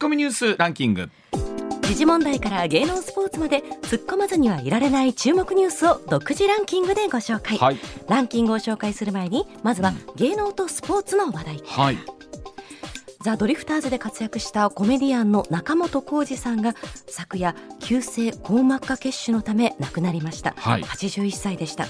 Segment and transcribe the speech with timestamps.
[0.00, 1.10] コミニュースランキング。
[1.82, 7.78] 時事問題から芸能スポーツまで突っ込まずにはいられない注目ニュースを独自ランキングでご紹介、はい。
[8.08, 11.62] ランキングを紹介する前にまずは芸能とスポーツの話題。
[11.66, 11.98] はい。
[13.22, 16.76] ザ・ドリフターズで活躍したコメディアンの中本浩二さんが
[17.08, 17.56] 昨夜
[17.88, 20.82] 急性硬膜下血腫のため亡くなりました、はい。
[20.82, 21.86] 81歳でした。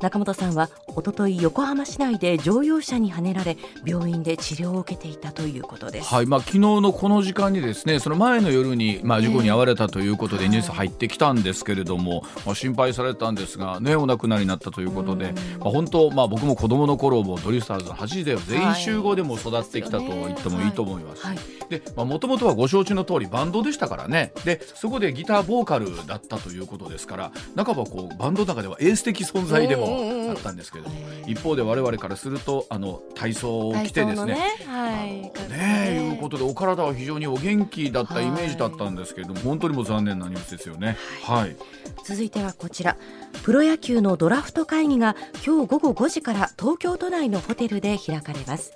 [0.00, 6.26] 中本さんは一昨日横浜市内で乗用車にはねられ病院で治療を受けていたということです、はい。
[6.26, 21.26] まあ、昨日のこの時間にですねその前の夜に、まあ、事故に遭われたということでニュース入ってきたんですけれども、まあ、心配されたんですが、ね、お亡くなりになったということで、まあ、本当、まあ、僕も子供の頃もドリフターズの走りで全員集合でも育ってきたと言ってもいいと思います。
[21.26, 21.38] はい。
[21.68, 24.32] でもともとはご承知の通りバンドでしたからね。
[24.44, 34.34] でそこでギターボーカルだったということですから半ばこうバンドの中ではエース的存在でもあったんですけれども、一方で我々からするとあの体操を着てですね
[34.66, 40.96] はいねえいうことでお体は非常にお元気だったイメージだったんですけれども、本当にもう残念なニュースですよね。
[41.24, 41.56] はい、
[42.04, 42.96] 続いてはこちら。
[43.42, 48.72] プロ野球のドラフト会議が今日午後5時から東京都内のホテルで開かれます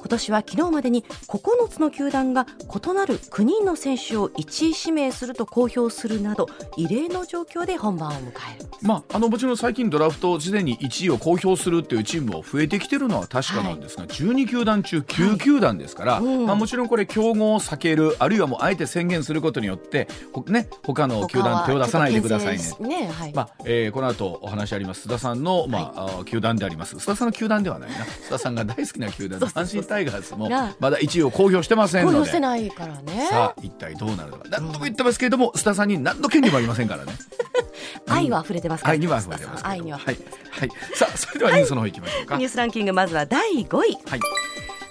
[0.00, 6.48] 今年は昨日までに9つの球団が異なる9人の選手を1位指名すると公表するなど
[6.78, 8.66] 異例の状況で本番を迎える。
[8.82, 16.46] まあ、あのもちろん最近ドラフトすでに1位を公表するっていうチームも増えてきてるのは確かなんですが、12球団中9球団ですから、うん。
[16.46, 22.64] まあ、もちろんこれ競合を避けるあるいはもうあえて宣言することによってほね他の球団手を出さないでくださいね。
[22.80, 23.08] ね。
[23.08, 25.08] はい、まあえーこの後お話あります。
[25.08, 26.96] 須田さんの、まああ球団であります。
[26.96, 27.96] 須田さんの球団ではないな。
[27.96, 32.16] 須田さんが大好きな球団の阪神タイガースもがまだ1位を公表してません公ので。
[32.18, 33.26] 表してないからね。
[33.28, 34.44] さあ一体どうなるのか。
[34.48, 37.12] 何度も言ってますけれども須田さんに何の権利もありませんからね。
[38.08, 38.92] 愛は溢れてますから。
[38.92, 39.98] 愛には溢れてます愛には。
[39.98, 40.16] はい。
[40.50, 40.70] はい。
[40.94, 42.36] さあそれではニュースの方行きましょうか。
[42.36, 43.98] ニュースランキングまずは第5位。
[44.06, 44.20] はい。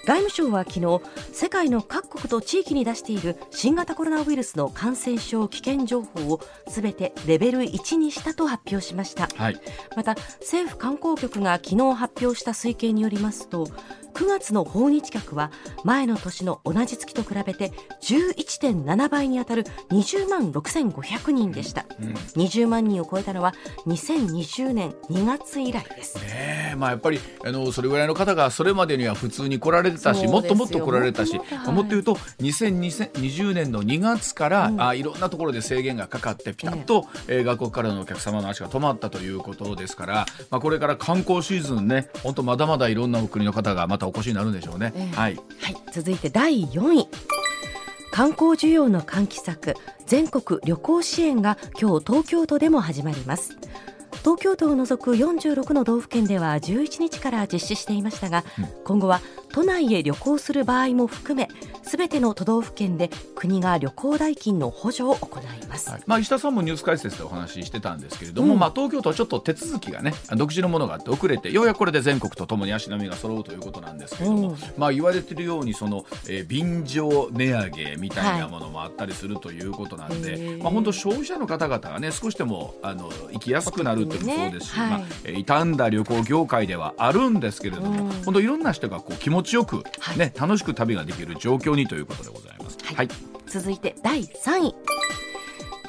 [0.06, 1.00] 外務省は昨日
[1.32, 9.28] 世界の各国と地域に出している新型コロナウイルスの感染症危険情報をすべてレベル1にしたと発表しました。
[9.36, 9.60] はい。
[9.96, 13.68] また政府観光局が昨日発表した推計によりますと
[14.14, 15.50] 9月の訪日客は
[15.84, 17.72] 前の年の同じ月と比べて
[18.02, 22.08] 11.7倍に当たる20万6500人でした、うん。
[22.42, 23.54] 20万人を超えたのは
[23.86, 26.16] 2020年2月以来です。
[26.18, 26.76] ねえ。
[26.76, 31.70] まあやっぱりあのそれぐらいの方がそれまでには普通に来られてたしもっともっと来られたしもっともっと。
[31.70, 34.82] はいもっと言うと2020年の2月から、うん。
[34.82, 44.92] あいろんなところで制限がかかってピタッと、えー外国からのお客様の足が止まったということですから、まあ、これから観光シーズンね本当まだまだいろんなお国の方がまたお越しになるんでしょうね。
[44.96, 45.16] ええ。
[45.16, 45.36] はい。
[45.60, 47.08] はい、続いて第4位。
[48.10, 49.74] 観光需要の喚起策。
[50.06, 53.56] 全国旅行支援が今日東京都でも始まります。
[54.22, 58.44] 東京都を除く46の道府県では11日から実施していましたが、
[58.84, 59.20] 今後は
[59.52, 61.48] 都内へ旅行する場合も含め
[61.82, 66.02] すべての都道府県で国が旅行代金の補助を行います、はい。
[66.06, 68.60] まあ、石田さんもニュース解説でお話ししてたんですけれども、うん。
[68.60, 74.56] まあ、東京都はちょっと手続きがね独自のものがあって遅れてようやくこれで全国とともに足並みが揃うということなんですけれども、うん。
[74.76, 80.62] まあ、言われているようにその、えー便乗値上げみたいなものもあったりするということなんで、へー。
[80.62, 84.82] まあ、本当消費者の方々がね少しでもあの行きやすくなるというのもそうですし、ね。
[84.82, 84.90] はい。
[84.90, 88.10] まあえー傷んだ旅行業界ではあるんですけれども、うん。
[88.24, 90.18] 本当いろんな人がこう気持ちよく、はい。
[90.18, 92.78] ね楽しく旅ができる状況にということでございます。
[92.84, 92.96] はい。
[92.96, 93.08] はい。
[93.46, 94.74] 続いて第3位。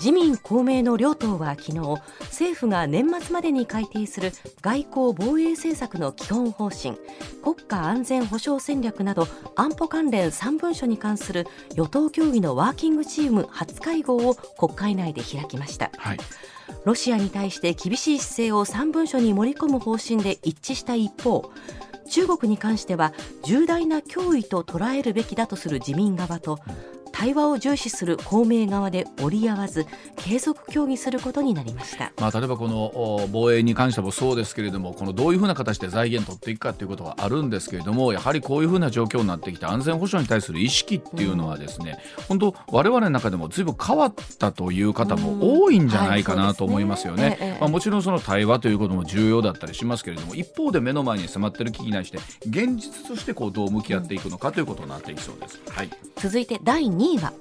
[0.01, 1.77] 自民公明の両党は昨日
[2.21, 4.31] 政府が年末までに改定する
[4.61, 6.97] 外交防衛政策の基本方針
[7.43, 11.45] 国家安全保障戦略など安保関連3文書に関する
[11.75, 15.91] 与党協議のワーキングチーム初会合を国会内で開きました。
[15.95, 16.17] はい。
[16.83, 21.51] ロシアに対して厳しい姿勢を3文書に盛り込む方針で一致した一方
[22.09, 23.13] 中国に関しては
[23.43, 26.59] 重大な脅威と捉えるべきだとする自民側と
[27.11, 29.85] 対話を重視する公明側で折り合わず
[30.15, 32.11] 継続協議することになりました。
[32.19, 47.23] まあ、例えばこのお防衛に関してもそうですけれどもこのどういうふうな形で財源取っていくかということはあるんですけれどもやはりこういうふうな状況になってきて安全保障に対する意識っていうのはですね、本当我々の中でも随分変わったという方も多いんじゃないかなと思いますよね。
[47.23, 55.59] はいそうですねええまあ、もちろんその対話ということも重要だったりしますけれども一方で目の前に迫っている危機に対して現実としてこうどう向き合っていくのかということになっていきそうです。
[55.69, 57.33] はい続いて第2 2位は。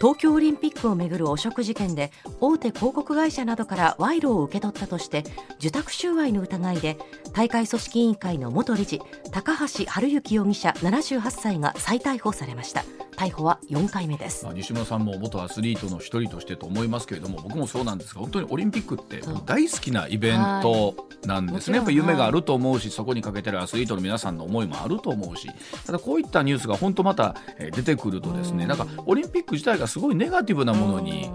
[0.00, 2.10] 東京オリンピックをめぐる汚職事件で
[2.40, 5.24] 大手広告会社などから賄賂を受け取ったとして
[5.58, 6.96] 受託収賄の疑いで
[7.34, 12.82] 大会組織委員会の元理事高橋治之容疑者78歳が再逮捕されました。
[13.20, 20.94] 逮捕は4回目です、まあ、西村さんも元アスリートの一人としてと思いますけれども僕もそうなんですが本当にオリンピックって大好きなイベント
[21.26, 25.50] なんですね、やっぱ夢があると思うしそこにかけてるアスリートの皆さんの思いもあると思うし
[25.84, 31.32] ただこういったニュースが本当また出てくるとですねなんかオリンピック自体がすごいネガティブなものに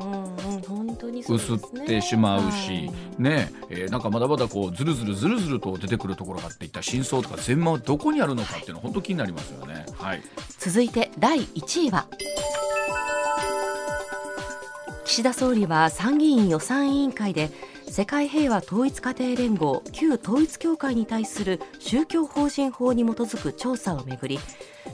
[1.28, 9.86] 薄ってしまうし、ねえー、なんかまだまだこうずるずるずるずると出てくるところがあっていった真相とか全貌はどこにあるのかっていうの本当気になりますよね。
[9.98, 10.22] はい、
[10.58, 12.08] 続いて第1位は
[15.04, 17.52] 岸田総理は参議院予算委員会で
[17.90, 24.40] 世界平和統一家庭連合旧統一教会に対する宗教法人法に基づく調査をめぐり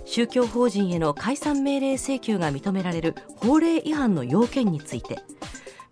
[0.05, 5.19] 宗教法人への解散命令請求が認められる法令違反の要件について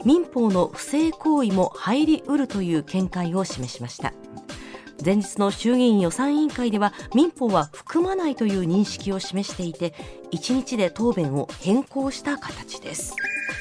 [0.05, 4.13] 民法の不正行為も入りうるという見解を示しました。
[5.03, 9.93] 前日の衆議院予算委員会では民法は含まないという認識を示していて
[10.31, 13.15] 1日で答弁を変更した形です。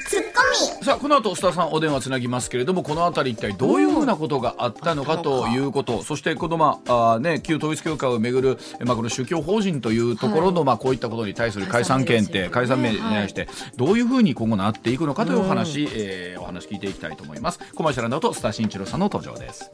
[0.09, 0.85] ツッコミ。
[0.85, 17.61] さあこの後須田さんお電話つなぎますけれどもこの辺り一体どういうふうなことがあったのかということ、うん、そしてこのまあね旧統一教会をめぐるまあこの宗教法人というところの、はい、まあこういったことに対する解散権って解散命令に対してどういうふうに今後なっていくのかというお話、うん、えー、お話聞いていきたいと思います。
[17.75, 19.71] コマーシャルの後須田慎一郎さんの登場です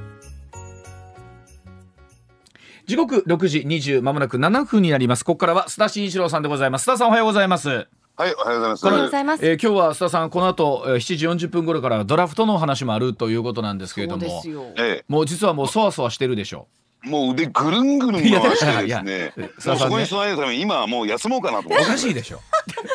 [2.87, 5.23] 時刻6時20まもなく7分になります。
[5.23, 6.89] ここからは須田慎一郎さんでございます。
[6.89, 7.87] 須田さんおはようございます。
[8.19, 8.85] はい、おはようございます。
[8.85, 9.47] おはようございます。
[9.47, 14.43] えー、今日は須田さん、この後、えー、7時40分頃からドラフトの話もあるということなんですけれども、
[15.07, 16.67] もう実はもうそわそわしてるでしょ
[17.05, 17.09] う。
[17.09, 19.33] もう腕ぐるんぐるん回してですね。
[19.57, 21.69] そこに備えるために今はもう休もうかなと。
[21.69, 22.41] おかしいでしょ。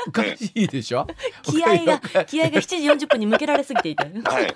[0.06, 1.06] おかしいでしょ。
[1.42, 4.02] 気合が気合が7時40分に向けられすぎていて。
[4.02, 4.10] は
[4.42, 4.54] い。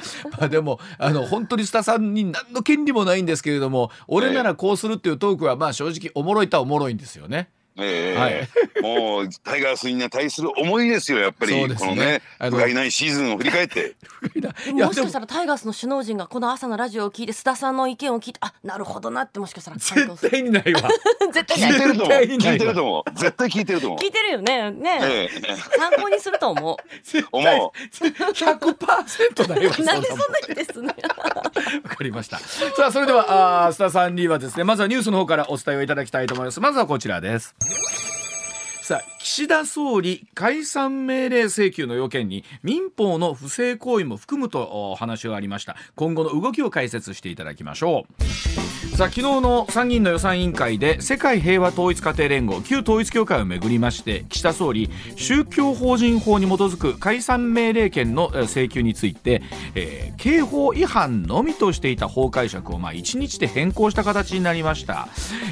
[0.38, 7.50] まあでもあの本当に須田さんに何の権利もないんですけれども俺ならこうするっていうトークはまあ正直おもろいとはおもろいんですよね。
[7.82, 8.48] えー、はい、
[8.82, 13.96] もうタイガースに対する思いですよやっぱり、ね、このね不甲斐ないシーズンを振り返って。
[14.72, 20.82] もしかしたらタイガースの首脳陣がこの朝のラジオを聞いて須田さんの意見を聞いてあなるほどなってもしかしたら絶対にないわ。
[21.32, 22.18] 絶対聞いてると思う。
[22.18, 23.18] 聞いてると思う。
[23.18, 23.98] 絶対聞いてると思う。
[23.98, 24.70] 聞いてるよね。
[24.70, 25.28] ね、え。
[25.32, 26.76] ー、参考にすると思う。
[27.32, 28.06] 思う。
[28.06, 29.70] 100%だよ。
[29.84, 30.94] なんでそんなにですね。
[31.84, 32.38] わかりました。
[32.38, 36.60] さあそれではあ須田さんにはですねまずはニュースの方からお伝えをいただきたいと思います。
[36.60, 38.09] まずはこちらです Yeah.
[38.90, 45.76] さあ岸田総理解散命令請求の要件に民法の不正行為も含むと話がありました。
[45.94, 48.40] 今後の動きを解説していただきましょう。
[49.00, 59.42] さあ昨日の参議院の予算委員会で世界平和統一家庭連合旧統一教会をめぐりまして岸田総理宗教法人法に基づく解散命令権の請求について、
[59.74, 65.08] えー、刑法違反のみとしていた法解釈をまあ1日で変更した形になりました、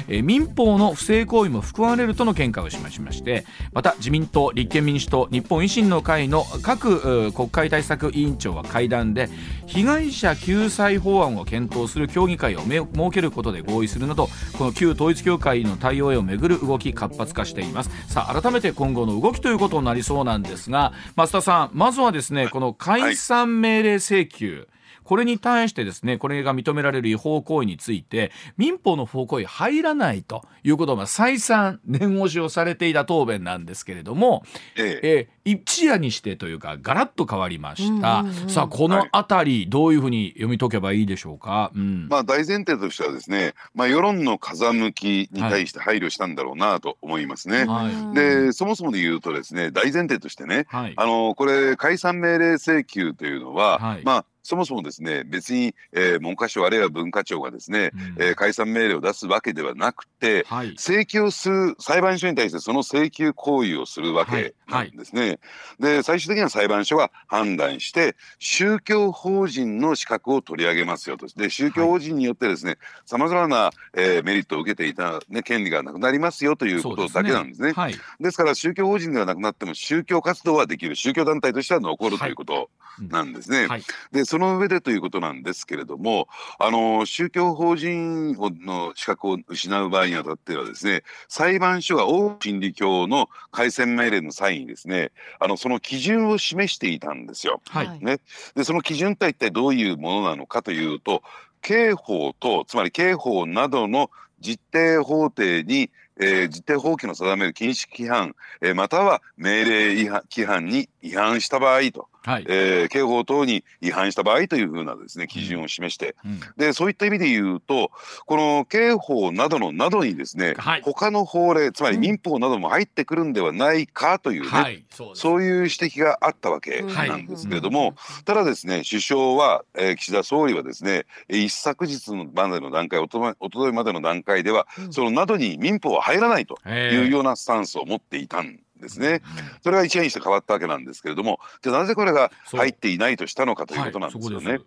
[0.07, 3.28] えー、民法の不正行為も含まれるとの見解を示しまして
[3.73, 9.29] また自民党立憲民主党日本維新の会の各国会対策委員長は会談で
[9.67, 14.27] 被害者救済法案を検討する協議会を設けることで合意するなど
[14.57, 17.89] この旧統一教会の対応へをめぐる動き活発化しています。
[18.07, 24.78] さあ改めて今後の動きということになりそうなんですが増田さんまずはですねこの解散命令請求、はい
[25.09, 34.43] これに対してですねこれが認められる違法行為について民法の不法行為入らないということを再三念押しをされていた答弁なんですけれども、
[34.77, 35.27] ええ。
[35.27, 47.65] え一夜にしてというかガラッと変わりました、さあこの辺り、どういうふうに読み解けばいいでしょうか、うん、まあ、大前提としてはですね、まあ、世論の風向きに対して配慮したんだろうなと思いますね。
[47.65, 65.21] はい、でそもそもで言うとですね大前提としてね、はい、あのこれ解散命令請求というのは、はい、まあそもそもですね別に、えー、文科省あるいは文化庁がですね、うん、えー、解散命令を出すわけではなくて、はい、請求する裁判所に対してその請求行為をするわけなんですね。
[65.21, 65.39] はいはい、
[65.79, 71.27] で最終的には裁判所が判断して宗教法人の資格を取り上げますよと。
[71.27, 77.69] で宗教法人によってですねさまざまな、えー、メリットを受けていた、ね、権利がなくなりますよということだけなんですね。
[77.69, 80.95] ですねですから宗教法人ではなくなっても宗教活動はできる。
[80.95, 82.69] 宗教団体としては残るということ
[83.09, 83.67] なんですね。
[84.11, 86.27] でその上でということなんですけれども
[86.57, 97.61] あの宗教法人の資格を失う場合にあたってはですね裁判所が大心理教の改選命令の際にですねあのその基準を示していたんですよ。
[97.69, 98.19] はい、ね、
[98.55, 101.21] でその基準とは一体どういうものなのかというと
[101.61, 112.45] 刑法とつまり刑法などの実定法廷にえー、実定法規の定める禁止規範、えー、または命令違反規範に違反した場合と、はい。
[112.47, 117.91] えー、刑法等に違反した場合というふうなですね基準を示して、うん、でそういった意味で言うと
[118.25, 127.95] この刑法などのなどにですね、はい、他の法令つまり民法なども入ってくるんではないかというね、はい、そうそういう指摘があったわけなんですけれども、
[128.25, 138.68] ただですね首相は、えー、岸田総理はですね一昨日までの段階おとおとといまでの段階では、うん、そのなどに民法は入らないというようなスタンスを持っていたんです
[138.99, 139.21] ね。
[139.63, 144.59] それが一夜にして変わったわけなんですけれども、じゃなぜこれが入っていないとしたのかということなんですよね。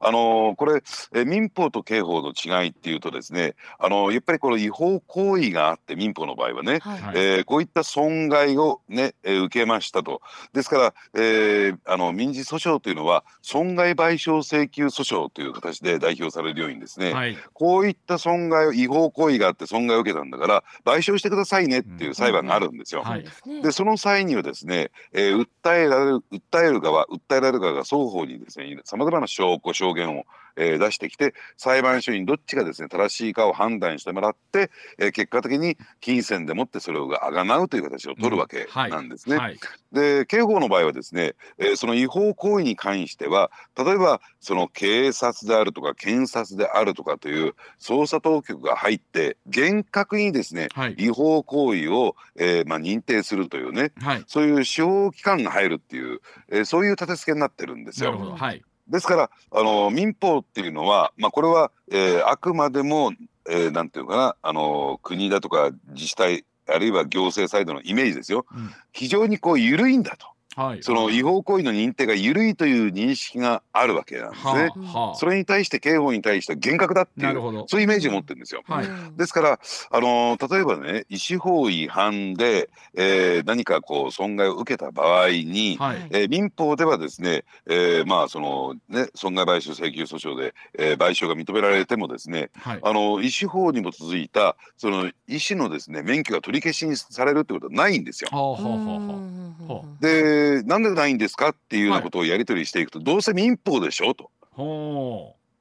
[0.00, 0.82] あのこれ
[1.14, 10.20] え民法と刑法の違いっていうとですねあのやっぱりこの違法行為があって民法の場合はね、はい、えー、こういった損害をね、えー、受けましたと。
[10.52, 23.02] ですから、えー、あの民事訴訟というのは損害賠償請求訴訟という形で代表されるようにですね、はい、こういった損害違法行為があって損害を受けたんだから賠償してくださいねっていう裁判があるんですよ。
[23.04, 23.10] うん。
[23.10, 23.24] はい、
[23.62, 30.24] でその際にはですね、えー、訴えられる訴える側訴えられる側が双方にですねさまざまな証拠証言を、
[30.56, 39.36] えー、出してきて裁判所にどっちがですね正しいかを判断してもらって、えー、結果的に金銭でもってそれをあがなうという形を取るわけなんですね。
[39.36, 39.58] うんはいはい、
[39.92, 53.92] で刑法の場合はですね、えー、その違法行為に関しては例えばその警察であるとか検察であるとかという捜査当局が入って厳格にですね、はい、違法行為を、えーまあ、認定するというね、
[54.26, 56.20] そういう司法機関が入るっていう、
[56.50, 58.34] えー、そういう立て付けになってるんですよ。
[58.36, 63.12] はい、ですからあの民法っていうのは、まあ、これは、えー、あくまでも、
[63.48, 70.26] えー、なんていうかなあの国だとか自治体あるいは行政サイドのイメージですよ、うん、非常にこう緩いんだと。
[70.60, 74.70] はい、その違法行為の認定が緩いという認識があるわけなんですね。
[74.92, 78.62] はあ、それに対して刑法に対しては厳格だっていうそういうイメージを持ってるんですよ。
[78.66, 78.86] はい、
[79.16, 79.58] ですから
[79.90, 98.28] あの例えばね医師法違反で、えー、何かこう損害を受けた場合に、はい、えー、民法ではですね、えー、まあそのね損害賠償請求訴訟で、えー、賠償が認められてもですね、はい、あの医師法に基づいたその医師のですね免許が取り消しにされるってことはないんですよ。
[98.30, 104.30] はあはあはあ、ででなんでないんですかっていうようなことをやり取りしていくと、はい、どうせ民法でしょと。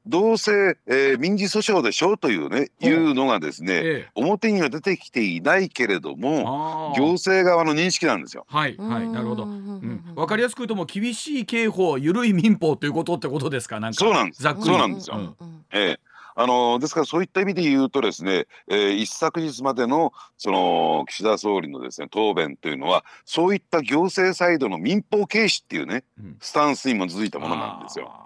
[0.06, 8.46] どうせ、えー、民事訴訟でしょうというね、いうのがですね、ええ、表には出てきていないけれども、行政側の認識なんですよ。
[8.50, 9.44] はい、はい、なるほど。
[9.44, 13.80] うん、わかりやすく言うとも厳しい刑法、緩い民法ということってことですか。
[13.80, 14.42] なんかそうなんです。
[14.42, 15.36] そうなんですよ。
[15.40, 16.00] うん、ええ
[16.42, 28.24] あのですからそういった意味で言うとですね、えー、一昨日までのその岸田総理のですね答弁というのはそういった行政サイドの民法軽視っていうね、うん、スタンスに基づいたものなんですよ。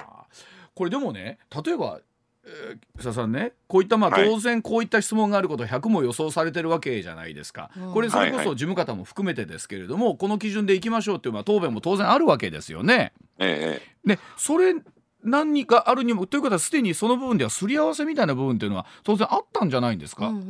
[0.75, 2.01] これでもね例えば
[2.45, 13.13] えー、草さんねこういったまあ当然こういった質問があること100も予想されてるわけじゃないですか、これそれこそ事務方も含めてですけれども、この基準でいきましょうっていうまあ答弁も当然あるわけですよね。
[13.39, 14.75] ええ、でそれ
[15.23, 20.43] 何かあるにもということはすでにその部分ではすり合わせみたいな部分っていうのは当然あったんじゃないんですか、うんうんう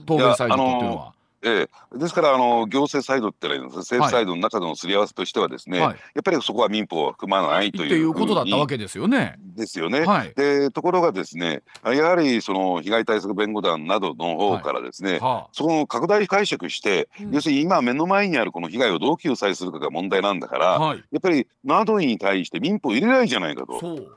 [0.00, 1.12] ん、答弁サイドっていうのは。
[1.46, 9.36] ええ、ですからあの行政サイドってのは政府サイドの中でのすり合わせとしてはですね、はい、やっぱりそこは民法は含まないといういうことだったわけですよね。
[9.38, 10.00] ですよね。
[10.00, 15.20] はい、でところがですねやはりその被害対策弁護団などの方からですね、はい。
[15.20, 24.16] はあ、その拡大解釈して、うん、要するに今目の前にあるこの被害をどう救済するかが問題なんだから、やっぱりなどに対して民法入れないじゃないかと。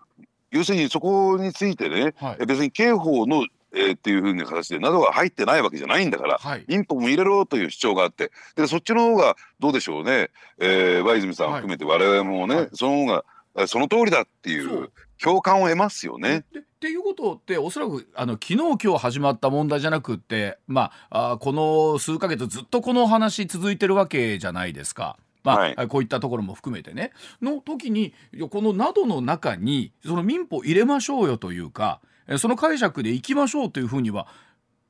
[0.51, 13.23] 要するにそこについてね、別に刑法のえー、っていうふうな形でなどが入ってないわけじゃないんだから、はい、民法も入れろという主張があってでそっちの方がどうでしょうね、えー、和泉さん含めて我々もね、はい、その方が
[13.67, 16.45] その通りだっていう共感を得ますよね。
[16.55, 25.17] っていうことっておそらくあの昨日今日始まった問題じゃなくってまああこの数ヶ月ずっとこの話続いてるわけじゃないですか。
[25.43, 27.11] まあ、はい、こういったところも含めてね。
[27.41, 28.13] の時に
[28.49, 32.01] このなどの中にその民法入れましょうよというか
[32.37, 34.27] その解釈でいきましょうというふうには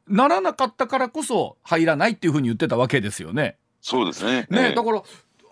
[0.07, 3.57] ならなかったからこそ入らないっていうふうに言ってたわけですよね。
[3.81, 5.03] そうですねね、だから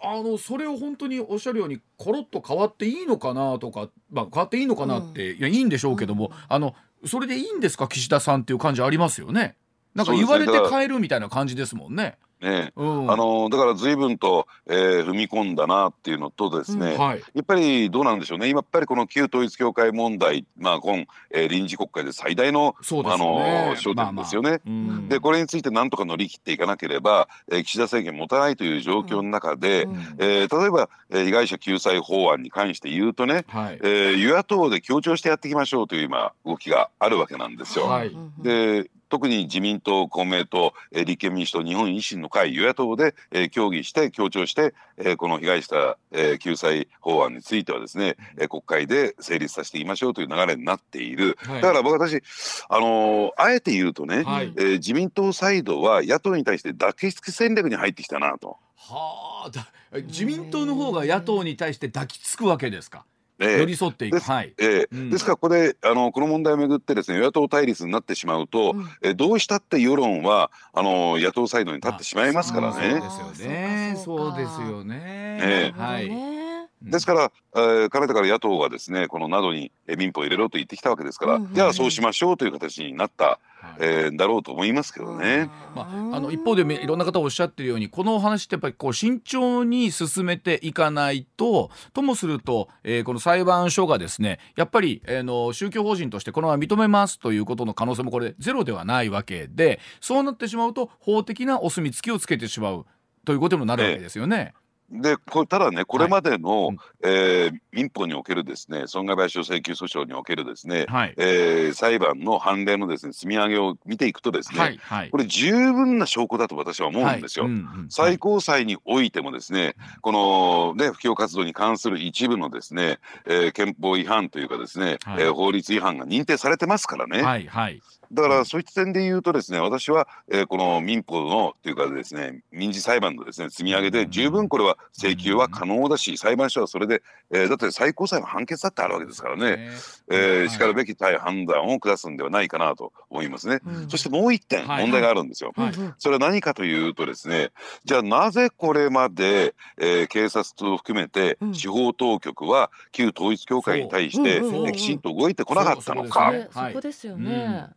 [0.04, 6.76] あのそれを本当におっしゃるようにコロッと変わっていいのかなとか、まあ、変わっていいのかなって、うん、いやいいんでしょうけども、うん、あの
[7.06, 7.88] それでいいんですか？
[7.88, 9.56] 岸田さんっていう感じありますよね。
[9.96, 12.18] なんか言われて変えるみたいな感じですもんね。
[12.42, 18.48] ね、うん、あのだから随分と、えー、踏み込んだなっていうのとですね、うんはい、やっぱりどうなんでしょうね。
[18.48, 24.62] 今やっぱりこの旧統一教会問題、まあ、今、えー、臨時国会で最大の、ね、あの焦点ですよね。
[24.66, 37.86] まあまあ、でこれについてなんとか乗り切っていかなければ、えー、岸田政権持たないという状況の中で、うん、えー、例えば、えー、被害者救済法案に関して言うとね、はい、えー、与野党で協調してやっていきましょうという今動きがあるわけなんですよ。
[37.86, 51.38] はい、で特に自民党、公明党、えー、立憲民主党、日本維新の会、与野党で、えー、協議して、協調して、えー、この被害者、えー、救済法案についてはですね、えー、国会で成立させていきましょうという流れになっている。
[51.46, 52.22] はい、だから僕私、
[52.70, 58.58] あのー、あえて言うとね、はい、えー、自民党サイドは野党に対して抱きつく戦略に入ってきたなと。
[58.76, 63.06] はあ、自民党の方が野党に対して抱きつくわけですか？
[63.40, 64.20] 寄り添っていく。
[64.20, 64.54] はい。
[64.58, 73.02] えですからこれあのこの問題をめぐってですね与野党対立になってしまうと、うん、えどうしたって世論はあの野党サイドに立ってしまいますからね。
[73.02, 74.02] そうですよね。
[74.04, 75.40] そうですよね。
[75.42, 76.37] えー、はい。
[76.82, 83.40] ですから、えー、かねてから野党がですねこのなどに民法を入れろと言ってきたわけですから、うん、じゃあそうしましょうという形になった、
[83.80, 85.50] えー、だろうと思いますけどね。
[85.76, 102.86] まあ、あの一方でいろんな方おっしゃってるようにこのお話ってやっぱりこう慎重に進めていかないとともすると、えー、この裁判所がですねやっぱり、えー、の宗教法人としてこのまま認めますということの可能性もこれゼロではないわけでそうなってしまうと法的なお墨付きをつけてしまう
[103.26, 104.54] ということにもなるわけですよね。
[104.54, 117.46] えでこただね、これまでの、はい、えー、民法におけるですね損害賠償請求訴訟におけるですね、はい、えー、裁判の判例のですね積み上げを見ていくとですね、はいはい、これ十分な証拠だと私は思うんですよ。
[117.46, 117.54] はい。
[117.54, 127.22] うんうん、最高裁においてもですね、このね布教活動に関する一部のですね、えー、憲法違反というかですね、はい、えー、法律違反が認定されてますからね。
[127.22, 139.70] はいはいだからそういった点で言うとですね私は、えー、この民法のというかですね民事裁判のですね積み上げで十分これは請求は可能だし裁判所はそれで、えー、だって最高裁の判決だってあるわけですからね、
[140.10, 145.66] えー、しかるべき対判断を下すんではないかなと思いますね、うん、そしてもう一点問題があるんですよ、はい。
[145.68, 147.52] はい、それは何かというとですね
[147.86, 156.32] じゃあなぜこれまで、えー、警察を含めて司法当局は旧統一教会に対してきちんと動いてこなかったのか。
[156.52, 157.68] そこですよね、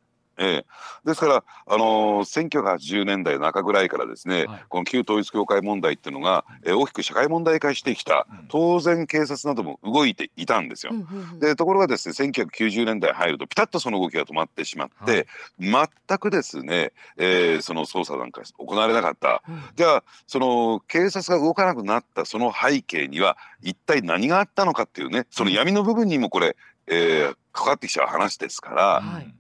[0.40, 0.66] ええ、
[1.04, 10.92] ですから、あのー、1980年代中ぐらいからですね、はい、この旧統一教会問題っていうのが、えー、大きく社会問題化してきた、当然警察なども動いていたんですよ。
[11.38, 15.26] でところがですね1990年代入るとピタッとその動きが止まってしまって、
[15.61, 26.56] はい、全くですね、えー、その捜査なんか行われなかった、うん、じゃあその警察が動かなくなったその背景には一体何があったのかっていうねその闇の部分にもこれ、
[26.90, 29.34] えー、かかってきちゃう話ですから、はい、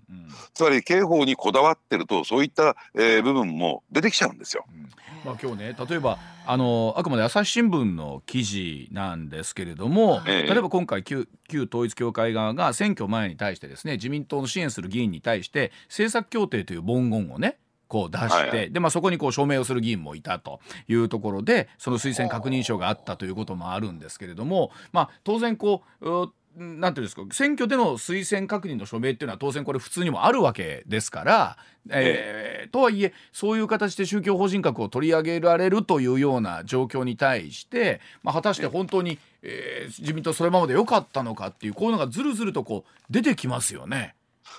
[0.54, 4.64] つまり刑法にこだわってるとそういった、えー、部分も出てきちゃうんですよ。
[4.72, 4.88] うん。
[5.24, 26.30] まあ、今日ね例えばあのあくまで朝日新聞の記事なんですけれども、ええ、例えば今回旧旧統一教会側が選挙前に対してですね自民党の支援する議員に対して政策協定という文言をねこう出して、はい、でまあ、そこにこう署名をする議員もいたというところでその推薦確認書があったということもあるんですけれども、まあ、当然こう
[26.60, 31.56] なんていうんですか選挙での推薦確認の署名っていうのは当然これ普通にもあるわけですから、
[31.88, 44.14] えー、とはいえそういう形で宗教法人格を取り上げられるというような状況に対して、まあ、果たして本当に、えー、自民党それままで良かったのかっていうこういうのがずるずるとこう出てきますよね。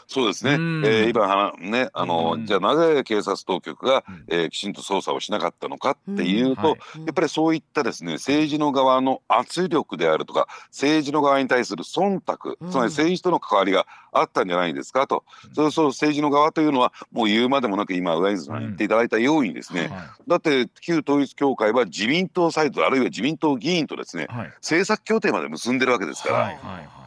[0.08, 6.68] そうですね、うん、えー、今ねあの、うん、じゃあなぜ警察当局が、えー、きちんと捜査をしなかったのかっていうと、うん。
[6.70, 15.24] はい、やっぱりそういったですね政治の側の圧力であるとか政治の側に対する忖度、つまり政治との関わりがあったんじゃないですかと、
[15.54, 19.90] そうそう政治の側というのはもう言うまでもなく今上水さん言っていただいたようにですね、はい、
[20.28, 26.36] だって旧統一教会は自民党サイドあるいは自民党議員とですね、はい、政策協定まで結んでるわけですから。
[26.36, 27.02] はいはい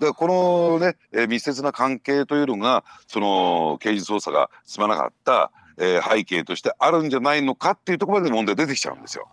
[0.00, 9.28] でこのね、えー、密接な関係というのがその刑事捜査が進まなかった、えー、背景としてあるんじゃないのかっていうところまで問題出てきちゃうんですよ。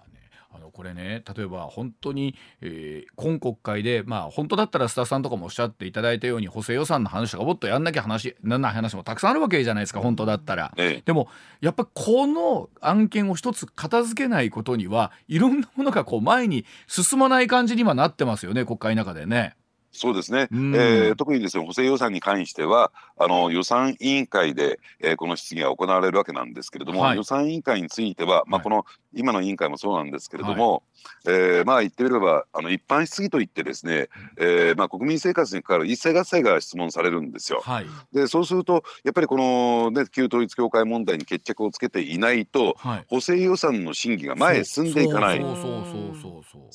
[0.73, 11.28] これね例えば本当に、えー、今国会でまあ本当だったらスタッフさんとかもおっしゃっていただいたように補正予算の話とかもっとやんなきゃ話なんない話もたくさんあるわけじゃないですか本当だったら、ええ、でも
[11.62, 19.56] やっぱこの案件を一つ片付けないことにはいろんなものがこう前に進まない感じにはなってますよね国会の中でね。
[19.93, 30.84] そうですね、うん、えー、特にですね補正予算に関してはあの予算委員会で、えー、この質疑が行われるわけなんですけれども、はい、予算委員会については、まあ、この、今の委員会もそうなんですけれども、
[31.25, 37.62] はい、えー、まあ言ってみればあの一般質疑といってですね、えーまあ、国民生活に関わる一切合切が質問されるんですよ。
[37.63, 45.39] はい、でそうするとやっぱりこの、ね、旧統一教会問題に決着をつけていないと、はい、補正予算の審議が前へ進んでいかない。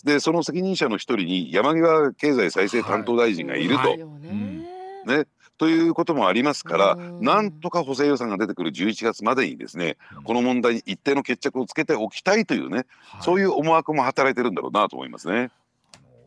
[0.04, 3.96] でその責任者の一人に山際経済再生担当大臣がいると。
[5.06, 15.50] ね、ということもありますからなんとか補正予算が出てくる11月までにですねこの問題に一定の決着をつけておきたいというね、はい、そういう思惑も働いてるんだろうなと思いますね。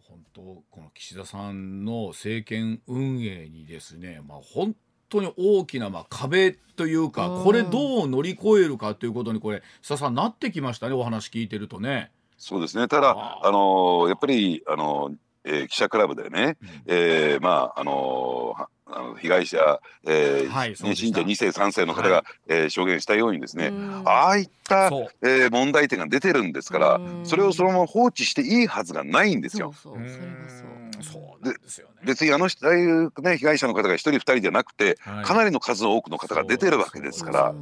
[0.07, 4.75] 本当この岸田さんの政権運営にですね、まあ、本
[5.09, 12.11] 当に大きなまあ壁というかこれどう乗り越えるかということにこれ須田さんなってきましたねお話聞いてるとね。
[12.37, 12.87] そうですね。
[12.87, 15.11] ただあのやっぱりあの
[15.43, 23.71] えー、記者クラブでね、うん、えー、まああのーあの被害者、えーはい、信者2世3世の方が、はい、えー、証言したようにですね
[24.05, 24.87] ああいった、
[25.21, 29.73] えー、問題点が出てるんですからそれをそのまま放置していいはずがないんですよ。
[29.73, 30.81] そうそうそう。
[31.03, 37.53] そうですよ別にあの人、ああいう、ね、被害者の方が一人二人じゃなくて、はい、かなりの数多くの方が出てるわけですから、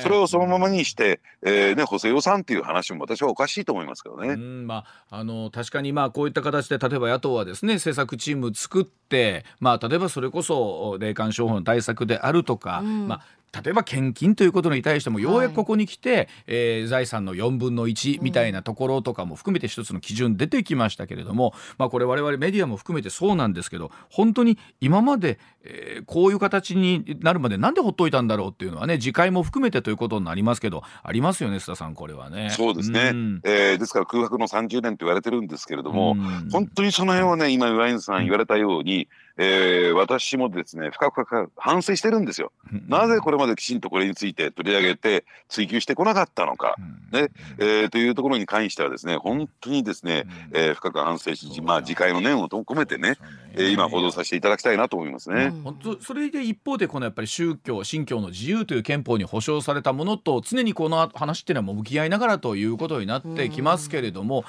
[0.00, 4.30] それをそのままにして、えーね、補正予算っていう話も私はおかしいと思いますけどね。
[4.30, 10.65] うんまあ、あの確かにまあこういった形で例えば野党はですね政策チーム作って、まあ、例えばそれこそ
[10.98, 13.20] 霊感商法の対策であるとか、うん、まあ
[13.62, 32.50] 例えば献金ということに対してもようやくここに来て、はい、えー、財産の4分の1みたいなところとかも含めて一つの基準出てきましたけれども、まあ、これ我々メディアも含めてそうなんですけど本当に今まで、えー、こういう形になるまでなんでほっといたんだろうっていうのはね次回も含めてということになりますけどありますよね須田さんこれはね。
[32.50, 42.52] そうですね、うん、えー、ですから空白の30年と言われてるんですけれども、うん、本当にその辺はね今岩井さん言われたように、えー、私もですね深く反省してるんですよ。
[42.88, 46.76] なぜこれまできちんとこれについて取り上げて追及してこなかったのか、
[47.12, 47.28] ね。
[47.58, 53.16] えー、というところに関してはですね本当にですね、えー、深く反省し、まあ、次回の念を込めてね、
[53.52, 55.52] えー、今報道させていただきたいなと思いますね。
[55.64, 64.44] 本当それで一方でこのやっぱり宗教信教の自由という憲法に保障されたものと常にこの話っていうのはもう向き合いながらということになってきますけれども、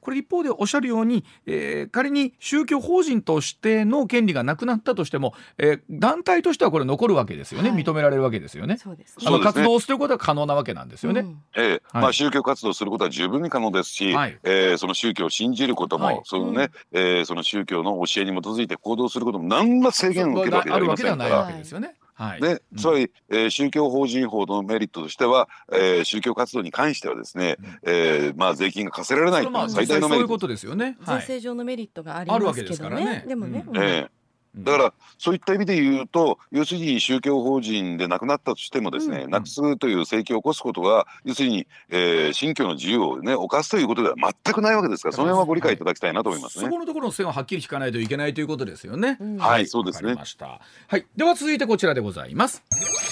[0.00, 8.78] これ一方でおっしゃるように、えー、仮に宗教法人としての権利がなくなったとしても、えー、団体としてはこれ残るわけですよね、はい、認められるわけですよね。
[8.78, 11.20] そうですあの活動することは可能なわけなんですよね。
[11.20, 21.06] うん、えー、はい、まあ、宗教活動することは十分に可能ですし、はい、えー、その宗教を信じることも、はい、そのね、うん、えー、その宗教の教えに基づいて行動することも何ら制限を受けるわけではありません。
[21.16, 21.36] から。
[21.36, 30.18] はいはい、で、つまり、えー、宗教法人法のメリットとしては、えー、宗教活動に関してはですね、うん、えー、まあ税金が課せられないという最大のメリット。
[30.18, 30.96] そういうことですよね。
[31.06, 33.04] 税制上のメリットがありますけどね。
[33.04, 33.64] ねでもね。
[33.68, 34.10] うん、えー
[34.58, 49.66] だからそういった意味で言うと要するに宗教法人でなくなったとしてもですね、うん、なくすという請求を起こすことは要するに、えー、信教の自由をね犯すということでは全くないわけですからその辺はご理解いただきたいなと思いますね、はい、そこのところの線ははっきり引かないといけないということですよね、うん、はい。
[49.66, 50.14] そうですね。
[50.14, 51.06] はい。
[51.16, 52.62] では続いてこちらでございます。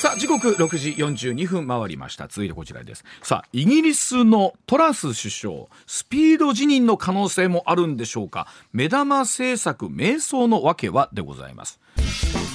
[0.04, 2.28] さあ時刻6時42分回りました。
[2.28, 3.04] 続いてこちらです。
[3.22, 5.54] さあイギリスのトラス首相
[5.86, 8.46] スピード辞任の可能性もあるんでしょうか？
[8.72, 11.80] 目玉政策迷走のわけはでございますございます。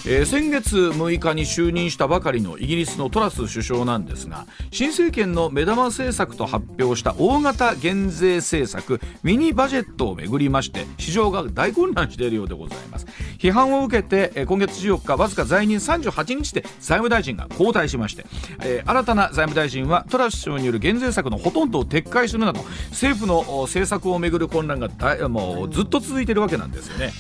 [0.05, 13.05] えー、先月6日に就任したばかりのイギリスのトラス首相なんですが新政権の目玉政策と発表した大型減税政策ミニバジェットをめぐりまして市場が大混乱しているようでございます。
[13.37, 18.25] 批判を受けて、え、今月14日わずか在任38日で財務大臣が交代しまして、
[18.61, 24.89] えー、新たな財務大臣はトラス首相による減税策のほとんどを撤回するなど政府の政策をめぐる混乱が
[25.29, 27.11] もうずっと続いているわけなんですよね。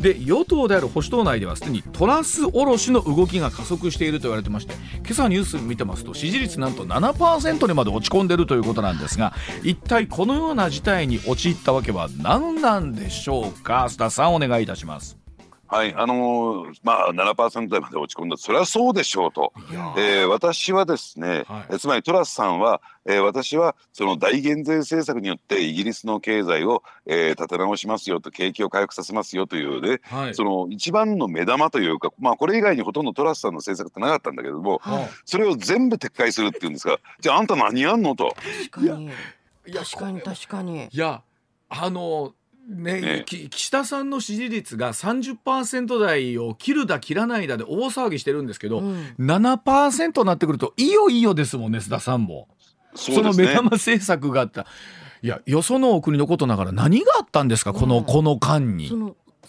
[0.00, 13.88] で与党である保守党内ではすでにトラス卸の動きが加速していると言われてまして今朝ニュース見てますと支持率なんと7%にまで落ち込んでいるということなんですが一体このような事態に陥ったわけは何なんでしょうか？
[13.90, 15.19] 須田さんお願いいたします。
[15.70, 18.36] はい、あのー、まあ7%台まで落ち込んだ。
[18.36, 19.52] それはそうでしょうと、
[19.96, 38.34] えー、私はですね、はい、つまりトラスさんは、えー、私はその大減税政策によってイギリスの経済を、えー、立て直しますよと景気を回復させますよというね、はい、その一番の目玉というか、まあ、これ以外にほとんどトラスさんの政策ってなかったんだけども、はい、それを全部撤回するっていうんですがじゃああんた何やんのと。
[38.70, 39.10] 確かに。
[39.72, 40.88] 確かに確かに。
[40.90, 41.22] いや
[41.68, 42.34] あの
[42.70, 52.48] ね、ね岸田さんの支持率が30%台を切るだ切らないだで大騒ぎしてるんですけど、うん、7%になってくるといよいよですもんね須田さんも。
[52.94, 54.66] そ、ね、の目玉政策があった。
[55.22, 58.90] いやよその国のことながら何があったんですかこの、うん、この間に。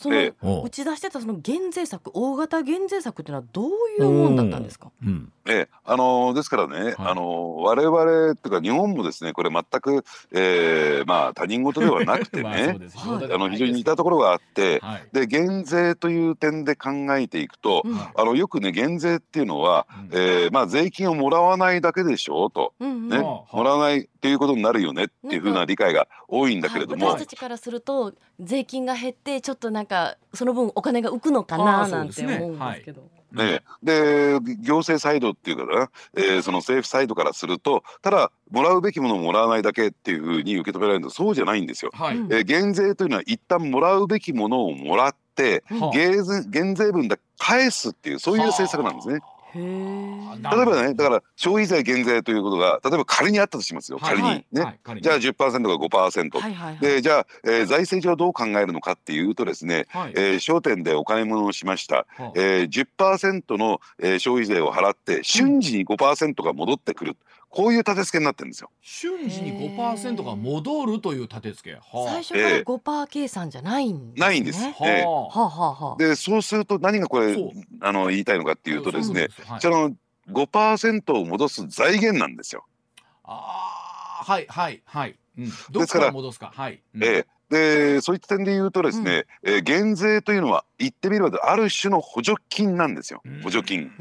[0.02, 12.78] その打ち出してたその減税策大型減税策っていうのはどういうもんだったんですか、うん、えあのですからね、はい、あの我々っていうか日本もですねこれ全く、えー、まあ他人事ではなくてね
[13.32, 29.91] あの非常に似たところがあって、はい、で減税という点で考えていくと、うん、あのよくね減税っていうのは、うん、えー、まあ税金をもらわないだけでしょうと、うんうん、ね、もらわないっていうことになるよねっていうふうな理解が多いんだけれども、私たちからすると税金が減ってちょっとなんか
[30.34, 33.04] その分お金が浮くのかななんて思うんですけど。
[33.32, 41.92] ね、で行政サイドっていうかな、えー、その政府サイドからするとただもらうべきものをもらわないだけっていうふうに受け止められるとそうじゃないんですよ。
[41.94, 49.14] はい、えー、減税というのは一旦もらうべきものをもらって、はあ、減税分だけ返すっていうそういう政策なんですね。
[49.16, 54.46] はあ例えばねだから消費税減税ということが例えば仮にあったとしますよ仮に。
[54.52, 54.80] ね、はい。
[54.84, 67.18] はい、じゃあ10%か5%、はいはいはい、でじゃあ、えー、財政上どう考えるのかっていうとですね、はい、えー、商店でお買い物をしました、はい、えー、10%の、えー、消費税を払って瞬時に5%が戻ってくる、
[67.52, 68.72] こういう立て付けになってるんですよ。
[68.82, 71.76] 瞬時に5%が戻るという立て付け。
[71.76, 72.50] はあ、最初から
[73.04, 74.64] 5%計算じゃないんです、ね、ないんです。
[74.64, 77.36] はあ、えー、はあはあ、でそうすると何がこれ
[77.82, 79.28] あの言いたいのかっていうとですね、
[79.60, 79.96] そ、はい、の
[80.32, 82.66] 5%を戻す財源なんですよ。
[83.26, 85.16] ああはいはいはい。
[85.38, 86.52] うん、どこから戻すか。
[86.56, 86.82] はい。
[86.96, 93.92] うん、えーでそういった点で言うとですね、うん、えー、減税というのは言ってみればある種の補助金なんですよ補助金。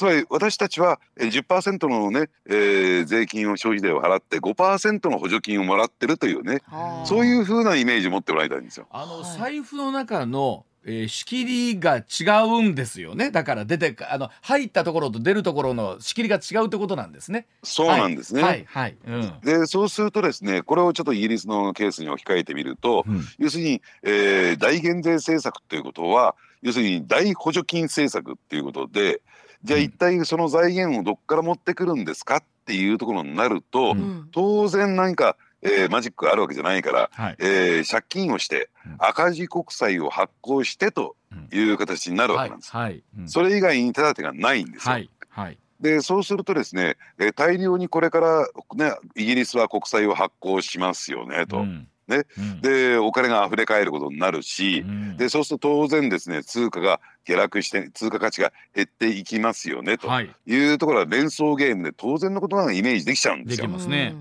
[0.00, 6.62] つまり私たちは10%のね、えー、税金を消費税を払って5%の補助金をもらってるというね
[7.04, 8.86] そういうふうなイメージを持ってもらいたいんですよ。
[8.90, 17.46] あの財布の中のえー、仕切りが違うんですよねだから出てあの入ったところと出るところの仕切りが違うってことなんですね。
[17.62, 18.42] そうなんですね。
[18.42, 29.20] はい、はい、うん、でそうするとですねこれをちょっとイギリスのケースに置き換えてみると、うん、要するに、えー、大減税政策ということは要するに大補助金政策っていうことで
[29.62, 41.16] じゃあ一体その財源をどっから持ってくるんですかっていうところになると、うん、当然何か、えー、マジックがあるわけじゃないから、はい、えー、借金をして赤字国債を発行してと
[41.52, 42.72] いう形になるわけなんです。
[42.72, 42.90] はい。
[42.90, 43.02] はい。
[43.18, 44.92] うん、それ以外に手立てがないんですよ。
[44.92, 45.10] はい。
[45.28, 45.58] はい。
[45.80, 51.58] でそうするとですね、えー、大量にこれから、ね、イギリスは国債を発行しますよねと。
[51.58, 60.08] うんね、うん、でお金が溢れ返ることになるし、うん、でそうすると当然ですね通貨が下落して通貨価値が減っていきますよねと
[60.46, 60.74] い。
[60.74, 63.66] うところは連想ゲームで当然のことがイメージできちゃうんですよ。
[63.66, 64.14] できますね。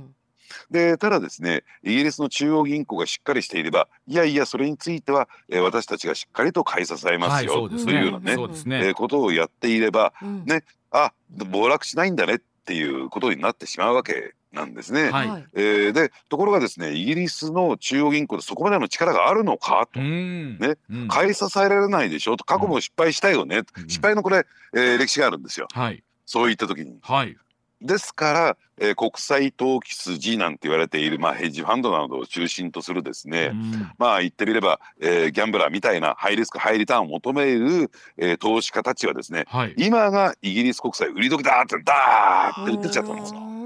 [0.71, 15.11] でただですねイギリスの中央銀行がしっかりしていればいやいやそれについては、えー、私たちがしっかりと買い支えますよ、はい、というようなねね、えー、ことをやっていれば、うん、ねあ暴落しないんだねっていうことになってしまうわけなんですね。
[15.11, 22.43] はい、えー、でところがですねイギリスの中央銀行でそこまでの力があるのかと、ね、うん、買い支えられないでしょと。
[22.43, 26.97] 過去も失敗したよね、うん、失敗のこれ、えー、歴史があるんですよ、はい、そういった時に。
[27.01, 27.37] はい。
[27.81, 43.58] ですから、えー、国際投機筋なんて言われている、まあ、ヘッジファンドなどを中心とするですね、うん、まあ言ってみれば、えー、ギャンブラーみたいなハイリスクハイリターンを求める、えー、投資家たちはですね、はい、今がイギリス国債売り時だってダーって言ってちゃったんですよ。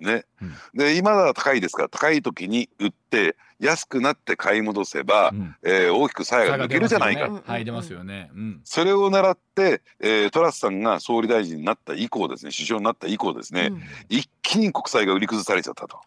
[0.00, 16.00] ね、うん、で今は高いですから高い時に売って安くなって買い戻せば、うん、えー、大きく鞘が抜けるじゃないか、ね、はい出ますよね、うん、それを狙って、えー、トラスさんが総理大臣になった以降ですね首相になった以降ですね、うん、一気に国債が売り崩されちゃったと。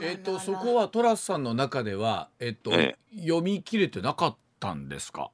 [0.00, 5.30] えっ、ー、とそこはトラスさんの中ではえっ、ー、と、えー、読み切れてなかったんですか？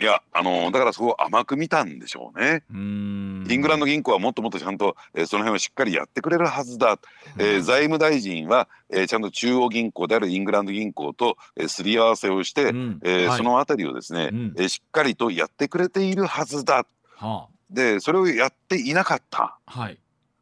[0.00, 2.64] いや、あのー、だからそこを甘く見たんでしょうね。
[2.70, 6.98] イングランド銀行はもっともっとちゃんと、えー、その辺をしっかりやってくれるはずだ。
[7.38, 16.86] えー、財務大臣は、えー、ちゃんと中央銀行であるイングランド銀行と、えー、すり合わせをして、うん、えーはい、そのあたりをですね、うん、えー、しっかりとやってくれているはずだ。
[17.16, 19.58] はあ、で、それをやっていなかった。
[19.66, 19.98] はい。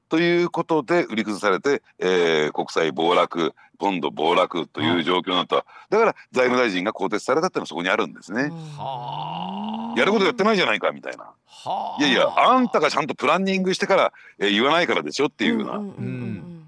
[0.08, 8.50] ということで売り崩されて、えー、国債暴落ポンド暴落という状況になった、だから財務大臣が更迭されたってのはそこにあるんですね。
[9.96, 11.32] やることやってないじゃないかみたいな。
[12.00, 15.76] いやいやあんたがちゃんとプランニングしてから、えー、言わないからでしょっていうような。
[15.76, 16.64] うん。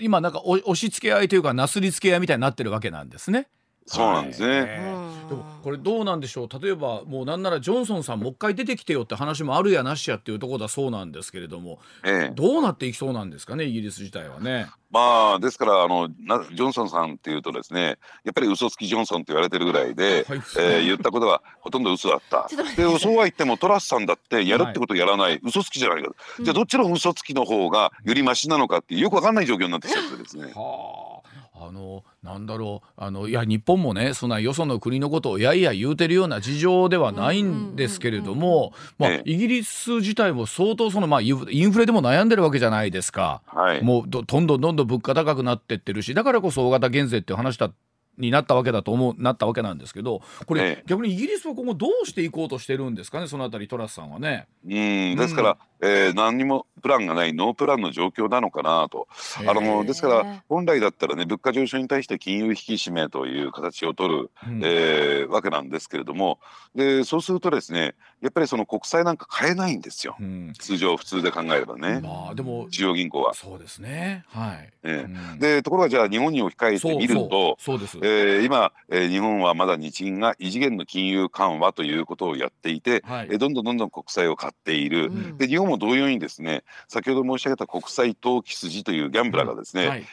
[0.00, 3.48] 今なんか押し付け合いというかなすりつけ合いみたいになってるわけなんですね。
[3.86, 5.04] そうなんですね。
[5.28, 6.62] でもこれどうなんでしょう？
[6.62, 13.64] 例えばもうなんならジョンソンさんもう一回出てきてよって話もあるやなしやっていうところだそうなんですけれども、ええ、どうなっていきそうなんですかね？
[13.64, 14.68] イギリス自体はね。
[14.90, 22.48] まあですからあのなジョンソンさんっていうとですねやっぱり嘘つきジョンソンって言われてるぐらいで、はい、えー、言ったことはほとんど嘘だった。
[22.76, 30.52] でそうは言ってもトラスさんだってやるってことをやらない、はい、嘘つきじゃないか、じゃあどっちの嘘つきの方がよりマシなのかっていうよくわかんない状況になってきちゃってですね。
[30.54, 31.13] はあ
[31.56, 32.90] あのなんだろう。
[32.96, 47.70] あのいや日本もねそんなよその国のことをやいや言うてるような事情ではないんですけれども、まあ、イギリス自体も相当その、まあ、インフレでも悩んでるわけじゃないですか、はい、もうどんどんどんどん物価高くなってってるしだからこそ大型減税っていう話だ
[48.18, 54.46] になったわけだと思うなったわけなんですけどこれ、ええ、逆にイギリスは今後どうしていこうとしてるんですかねそのあたりトラスさんはね。
[54.64, 59.06] うんですから、うん、えー、何にもプランがないノープランの状況なのかなと。
[59.46, 66.38] あのですから本来だったらね物価上昇に対して金融引き締めという形を取る、うん、えー、わけなんですけれども。
[66.74, 73.34] でそうするとですねやっぱりその国債なんか買えないんですよ、うん、通常普通で考えればね、まあ、でも中央銀行は。
[73.34, 74.24] そうですね。
[74.28, 77.98] はい、えー、でところがじゃあ日本に置き換えてみるとそうです。
[78.02, 90.04] えー、今、えー、日本はまだ日銀が異次元の金融緩和ということをやっていて、はい、えー、どんどんどんどん国債を買っている、うん、で日本も同様にですね先ほど申し上げた国債投機筋というギャンブラーがですね、うんはい、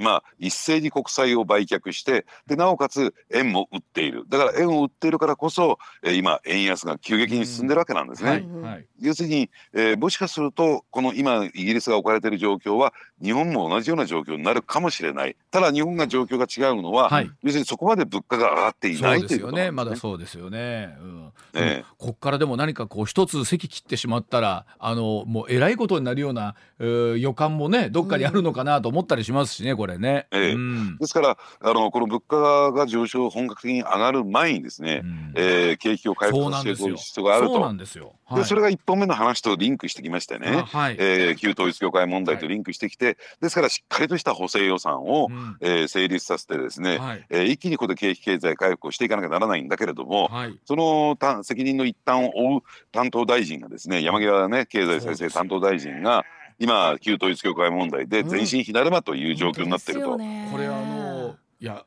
[0.00, 4.24] まあ、一斉に国債を売却してでなおかつ円も売っている。
[4.28, 8.42] だから円を売っているからこそ、えー、今円安が急激に進んでるわけなんですね。
[8.46, 15.36] うんはい、要するに、えー、もしかするとこの今イギリスが置かれている状況は日本も同じような状況になるかもしれない。
[15.50, 20.96] ただ日本が状況が違うのは、はい、要するにそこまで物価が上がっていないということね、まだそうですよね。
[21.00, 30.26] うん、ねここからでも何かこう一つ席切ってしまったらあのもうえらいことになるようなう予感もねどっかにあるのかなと思ったりしますしねこれね。
[30.30, 37.54] ええ、うん、ですからあのこの物価が上昇本格的に上がる前にですね、うん、えー、景気を回復していく必要があると。
[37.54, 38.14] そうなんですよ。
[38.36, 52.60] でそれが1本目の話とリンクしてきましてね、はい、えー、旧統一教会問題とリンクしてきて、はい、ですからしっかりとした補正予算を、うん、えー、成立させてですね、はい、えー、一気にここで景気経済回復をしていかなきゃならないんだけれども、はい、その責任の一端を負う
[52.92, 56.24] 担当大臣がですね山際、ね、経済再生担当大臣が
[56.58, 60.12] 今旧統一教会問題で全身火だるまという状況になってると。
[60.12, 60.18] うん、
[60.52, 61.84] これあのいや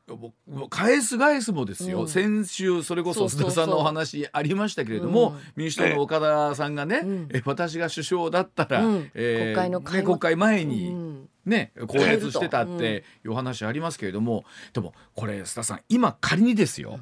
[0.70, 17.00] 返す返すもですよ、うん、先週それこそ須田さんのお話ありましたけれども、うん、民主党の岡田さんがね、うん、え私が首相だったら、うん、えー、国会のね、国会前に、ね更迭してたっていう話ありますけれども、でもこれ須田さん今仮にですよ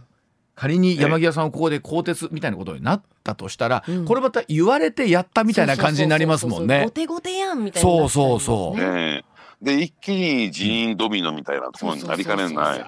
[0.56, 6.84] 仮に山際さんをここで更迭みたいなことになったとしたら、これまた言われてやったみたいな感じになりますもんね。
[6.84, 8.80] 後手後手やんみたいな、ね、そうそうそう。
[8.80, 9.24] ね
[9.62, 12.86] で一気に人員ドミノみたいなところになりかねないだ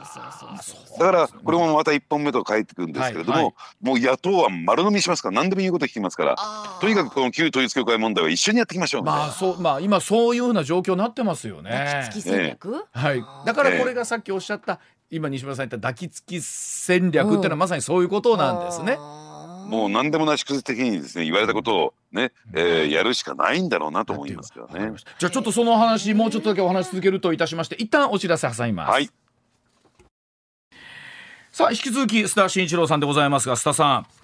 [0.97, 6.35] からこれもまた1本目と書いてくるんですけれども、はいはい、もう野党は丸飲みしますから何でも言うこと聞きますから
[6.81, 12.09] とにかくこの旧統一教会問題は一緒にやっていきましょうまあそうまあ今そういうふうな状況になってますよね。
[12.25, 12.57] ね
[12.91, 14.79] はい、だからこれがさっきおっしゃった
[15.15, 18.97] 今西村さん言った抱きつき戦略っていうのはまさにそういうことなんですね。
[18.99, 19.23] うん
[19.63, 24.91] もう何でもない祝日的にですね言われたことをね、えー、やるしかないんだろうなと思いますけどね。
[25.19, 28.91] じゃあちょっとその話もうちょっとだけお話し続けるといたしまして一旦お知らせ挟みます。
[28.91, 29.09] はい。
[31.51, 34.22] さあ引き続き須田慎一郎さんでございますが須田さん。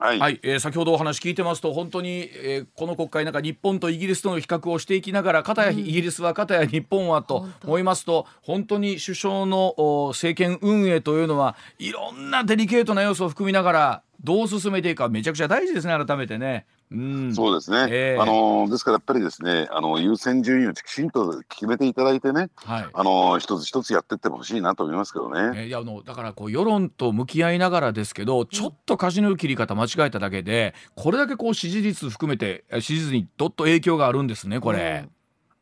[0.00, 9.74] はい、はい、えー、先ほどお話聞いてますと本当に、えー、この国会なんか日本とイギリスとの比較をしていきながら片やイギリスは片や日本はと思いますと、本当に首相の
[10.12, 16.66] 政権運営というのはいろんなデリケートな要素を含みながらどう進めていくかめちゃくちゃ大事ですね改めてね。
[16.90, 25.60] うん、そうですね、えー、あのですからやっぱりですねあの優先順位をきちんと決めていただいてね、はい、あの一つ一つやっていってほしいなと思いますけどね。
[25.60, 35.02] えー、いやあのだからこう世論と向き合いながらですけどちょっと舵の切り方間違えただけでこれだけこう支持率含めて支持率にどっと影響があるんですねこれ。
[35.04, 35.17] うん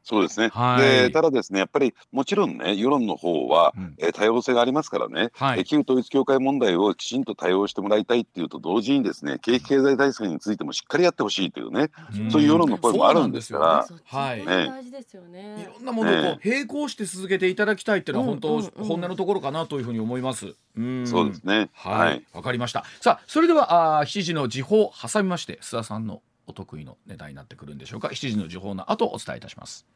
[0.06, 15.68] そうですね、はい、でただですねやっぱりもちろんね世論の方は、うん、えー、多様性がありますからね、はい、旧統一教会問題をきちんと対応してもらいたいっていうと同時にですね景気経済対策についてもしっかりやってほしいというね、うん、そういう世論の声もあるんですから、ね、はい、ね、大事ですよね。
[15.68, 20.54] いろんなものをこう並行して続けていただきたいっていうのは本当、本音のところかなというふうに思います。
[20.76, 21.70] うん、そうですね。
[21.72, 22.22] はい。
[22.32, 22.84] わ、かりました。
[23.00, 28.08] さあそれではあ7時の時報挟みまして須田さんのお得意のネタになってくるんでしょうか。
[28.08, 29.86] 7時の時報の後お伝えいたします。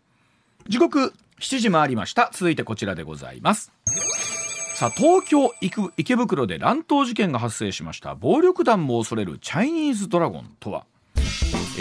[0.69, 2.31] 時刻7時回りました。
[2.33, 3.73] 続いてこちらでございます。
[4.75, 5.53] さあ東京
[5.97, 8.15] 池袋で乱闘事件が発生しました。
[8.15, 10.87] 暴力団も恐れるチャイニーズドラゴンとは。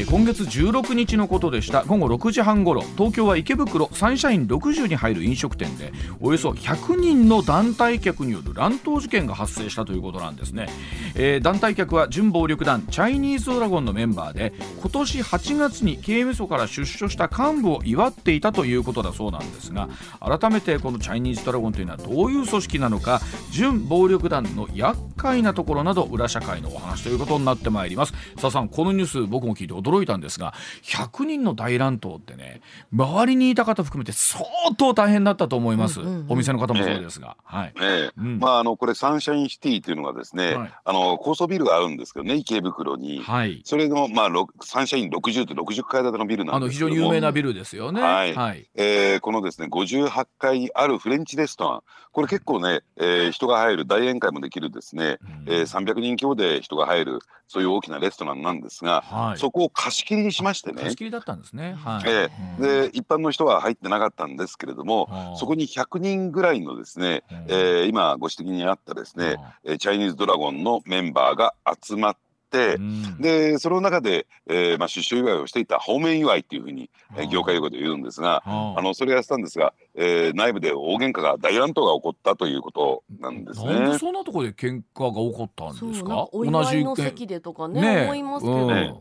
[0.07, 1.83] 今月16日のことでした。
[1.83, 5.91] 午後6時半ごろ東京は池袋サンシャイン60に入る飲食店で
[6.21, 10.67] およそ100人の団体客による乱闘事件が発生したということなんですね、
[11.15, 28.13] えー、団体客は準暴力団チャイニーズドラゴンのメンバーで今年8月に刑務所から出所した幹部を祝っていたということだそうなんですが改めてこのチャイニーズドラゴンというのはどういう組織なのか準暴力団の厄介なところなど裏社会のお話ということになってまいります。
[28.35, 32.61] 佐々さんこのニュース僕も聞いて驚いたんですが100人の大乱闘ってね
[32.93, 34.43] 周りにいた方含めて相
[34.77, 38.11] 当大変だったと思います、うんうんうん、お店の方もそうですが、はい、え。
[38.17, 44.29] うん、まああのこれサンシャインシティというのがですね、はい、あの高層ビルがあるんですけどね池袋に、はい、それのまあ
[44.61, 48.01] サンシャイン60って60階建てのビルなんですけどあの非常に有名なビルですよね。
[48.01, 60.81] はい、はい、えー、このですね58階にあるフレンチレストランこれ結構ね、えー、人が入る大宴会もできるですね、うん、えー、300人強で人が入るそういう大きなレストランなんですが、はい、そこを貸し切りにしましてね。
[60.81, 62.03] 貸し切りだったんですね、はい。
[62.07, 69.37] えー、で一般の人は入ってなかったんですけれどもそこに100人ぐらいのですね、えー、今ご指摘にあったですね
[69.77, 83.73] チャイニーズドラゴンのメンバーが集まって、うん、でその中で、えーまあ、出所祝いをしていた方面祝いっていうふうに、えー、業界用語で言うんですがあのそれやってたんですが、えー、内部で大喧嘩が大乱闘が起こったということなんですね。
[83.73, 86.27] なんでそんなところで喧嘩が起こったんですか？
[86.33, 88.67] 同じの席でとかねね思いますけど。
[88.67, 88.99] うん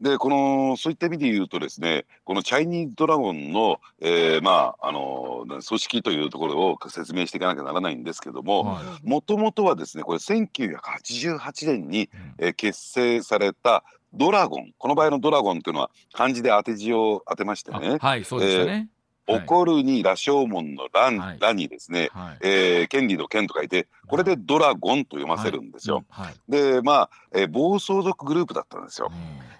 [0.00, 17.98] でこのそういった意味で言うとですねこのチャイニーズドラゴンの、えー、まああの組織というところを説明していかなきゃならないんですけどももともとはですねこれ1988年に、えー、結成されたドラゴンこの場合のドラゴンというのは漢字で当て字を当てましてね。
[18.00, 18.93] はいそうですね、えー、
[19.26, 26.04] 怒るに羅生門の乱、はい、羅にですね、はい、えー、権利の権と書いてこれでドラゴンと読ませるんですよ。
[26.08, 26.26] はい。
[26.26, 29.10] はい、でまあ、えー、暴走族グループだったんですよ。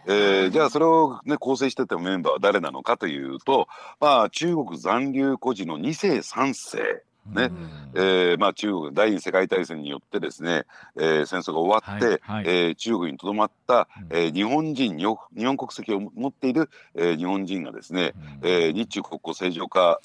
[0.07, 3.69] えー、じゃあそれを、ね、構成してたメンバーは誰なのかというと、
[4.01, 7.51] まあ、中国残留孤児の2世3世ね、
[7.95, 10.65] えー、まあ、中国第二次世界大戦によってですね、
[10.97, 12.45] えー、戦争が終わって、はい。
[12.45, 13.64] はい、えー、中国にとどまった、
[14.11, 15.07] えー、日本人日
[15.45, 18.13] 本国籍を持っている、えー、日本人がですね、
[18.43, 20.01] うん、えー、日中国交正常化、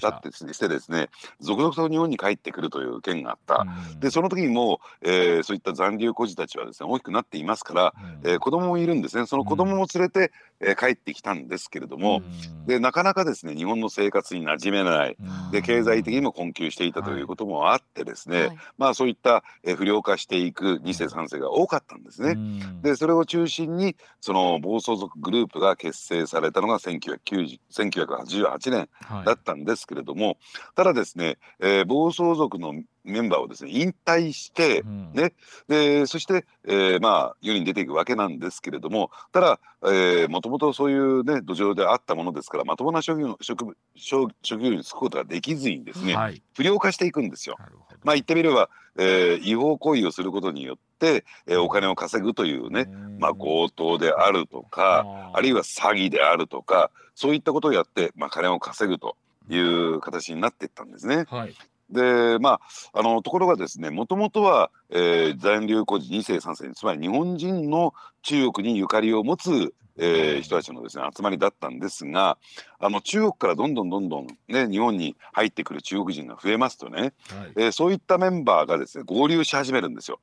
[0.00, 1.08] だってしてですね
[1.40, 9.26] 続々と日本に帰ってくるという件があった、うん、でその時にもう、えー、そういった残留孤児たちはですね大きくなっていますから、うん、えー、子供もいるんですね。
[9.26, 12.22] その子供も連れて、えー、帰ってきたんですけれども、
[12.60, 15.16] うん、でなかなかですね日本の生活に馴染めない、
[15.50, 22.36] で経済的にも困窮していたということもあってですね、はい、まあそういった、えー、不良化していく2世3世が多かったんですね。
[22.82, 28.88] でそれを中心にその暴走族グループが結成されたのが1988年
[29.24, 30.36] だったんですけれども、はい、
[30.76, 32.74] ただですね、えー、暴走族の
[33.04, 35.32] メンバーをですね引退して、うん、ね。
[35.68, 47.56] でそして、えー、まあ世に出ていくわけなんですけれどもただ、えー、もともとそういうね土壌であったものですからまともな職業職職職業に就くことができずにですね、はい、不良化していくんですよ。
[48.04, 52.88] まあ言ってみれば、えー、違法行為をすることによって、えー、お金を稼ぐというね、
[53.18, 59.16] まあ、強盗であるとかあるいは詐欺であるとかそういったことをやって、まあ、金を稼ぐと
[59.48, 61.24] いう形になっていったんですね。
[61.28, 61.54] はい、
[61.92, 62.60] でま
[62.92, 72.38] ああのところがですねもともとは、えー、残留孤児2世3世つまり日本人の中国にゆかりを持つ、えー、人たちのですね集まりだったんですが
[72.78, 77.12] あの中国からどんどんどんどん、ね、日本に入ってくる中国人が増えますとね、はい、
[77.56, 80.20] えー、そういったメンバーがですね合流し始めるんですよ。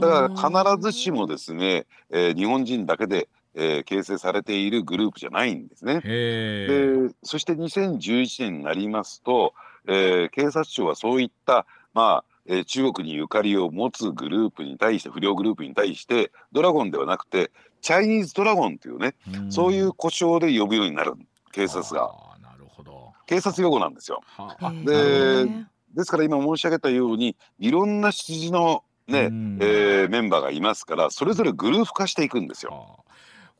[0.00, 6.00] だから必ずしもですね、えー、日本人だけでえー、形成されているグループじゃないんですね。
[6.00, 9.52] でそして2011年になりますと、
[9.86, 19.14] えー、警察庁はそういった、まあえー、中国にゆかりを持つグループに対して不良グループに対してドラゴンではなくてチャイニーズドラゴンというね、
[19.48, 21.14] うそういう呼称で呼ぶようになる
[21.52, 22.12] 警察が。
[22.40, 24.20] なるほど警察用語なんですよ。
[24.84, 25.46] で
[25.94, 33.04] ですから今申し上げたようにいろんな出自のね、えー、メンバーがいますからそれぞれグループ化していくんですよ。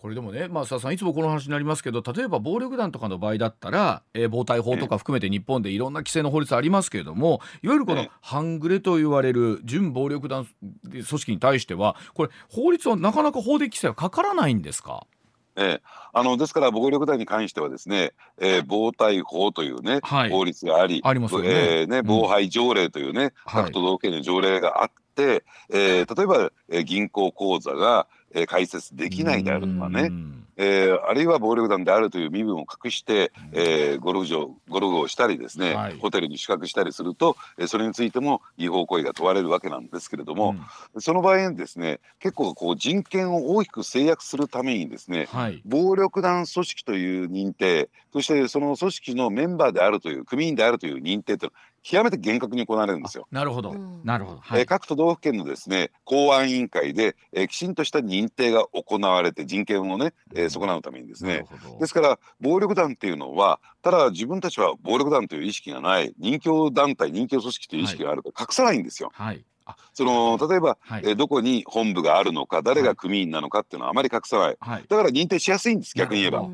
[0.03, 10.49] これでもね、まあ、佐々さんいつもこの話になりますけど例えば暴力団とかの場合だったら、えー、暴対法とか含めて日本でいろんな規制の法律ありますけれどもいわゆるこの半グレと言われる準暴力団
[10.91, 15.07] 組織に対してはこれ法律はなかなか法的規制はかからないんですか？
[15.55, 15.83] ええ、
[16.15, 30.11] あのですから暴力団に関してはですね、えー、暴対法というね、はい、法律がありありますね,、えーね、防犯条例というね、うん、各都道府県の条例があって、えー、例えば、えー、銀行口座が、えー、開設できないであるとかね、
[30.57, 40.55] えー、あるいは暴力団であるという身分を隠して、えー、ゴルフ場ゴルフをしたりですね、はい、ホテルに宿泊したりすると、えー、それについても違法行為が問われるわけなんですけれども、
[40.95, 53.27] うん、その場合にですね結構こう人権を大きく制約するためにですね、はい、暴力団組織という認定そしてその組織のメンバーであるという組員であるという認定というのは極めて厳格に行われるんですよ。
[53.31, 53.75] なるほど、
[54.05, 61.45] なるほど、はい、えー、各都道府県のですね公安委員会で、えー、きちんとした認定が行われて人権をね、えー、損なうためにですね。
[61.81, 69.11] ですから暴力団っていうのはただ自分たちは暴力団という意識がない人教団体人教組織という意識があると隠さないんですよ。
[69.13, 69.45] はい。
[69.93, 76.49] その例えば、はい、えどこに本部があるのか誰が組員なのかっていうのはあまり隠さない、はい、だから認定しやすいんです逆に言えば。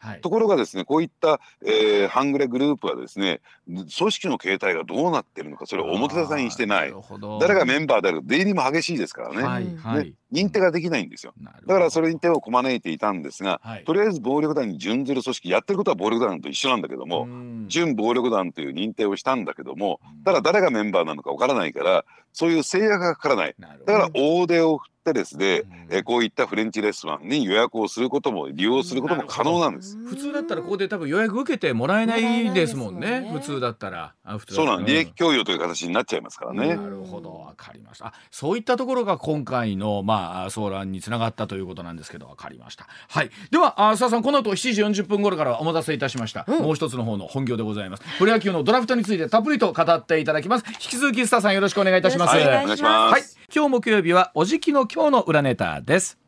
[0.00, 6.92] はい、ところがですねこういった、えー、半グレグループはですね組織の形態がどうなってるのかそれを表沙汰にしてない。
[7.40, 9.42] 誰がメンバーである出入りも激しいですからね。
[9.42, 11.34] はいはい、認定ができないんですよ。
[11.66, 17.28] だからそれに手をこまねいていたんですが、はい、とりあえず暴力団に準ずる組織やってることは暴力団と一緒なんだけども
[17.68, 29.96] 準暴力団という認定をしたんだけどもただ誰がメンバーなのかわからないからそういう制約がかからないだから大手を振ってですね、うん、えこういったフレンチレストランに予約をすることも利用することも可能なんです。
[29.96, 33.30] 普通だったらここで多分予約受けてもらえないですもんね。
[33.32, 34.14] 普通だったら。
[34.48, 36.76] そうなん利益供与という形になっちゃいますからね。
[36.76, 38.12] なるほどわかりました。
[38.30, 42.86] そういったところが今回のまあ騒乱につながったということなんですけどわかりました。
[43.08, 43.30] はい。
[43.50, 48.02] ではあささんこの後7時40分頃からお待たせいたしました、うん、もう一つの方の本業でございます。
[48.18, 50.64] プロ野球のドラフトについてたっぷりと語っていただきます。
[50.68, 52.19] 引き続きスタさんよろしくお願いいたします。
[52.26, 53.12] はい、お願いします。
[53.12, 53.40] はい。
[53.52, 56.18] 今日木曜日はおじきの今日の裏ネタです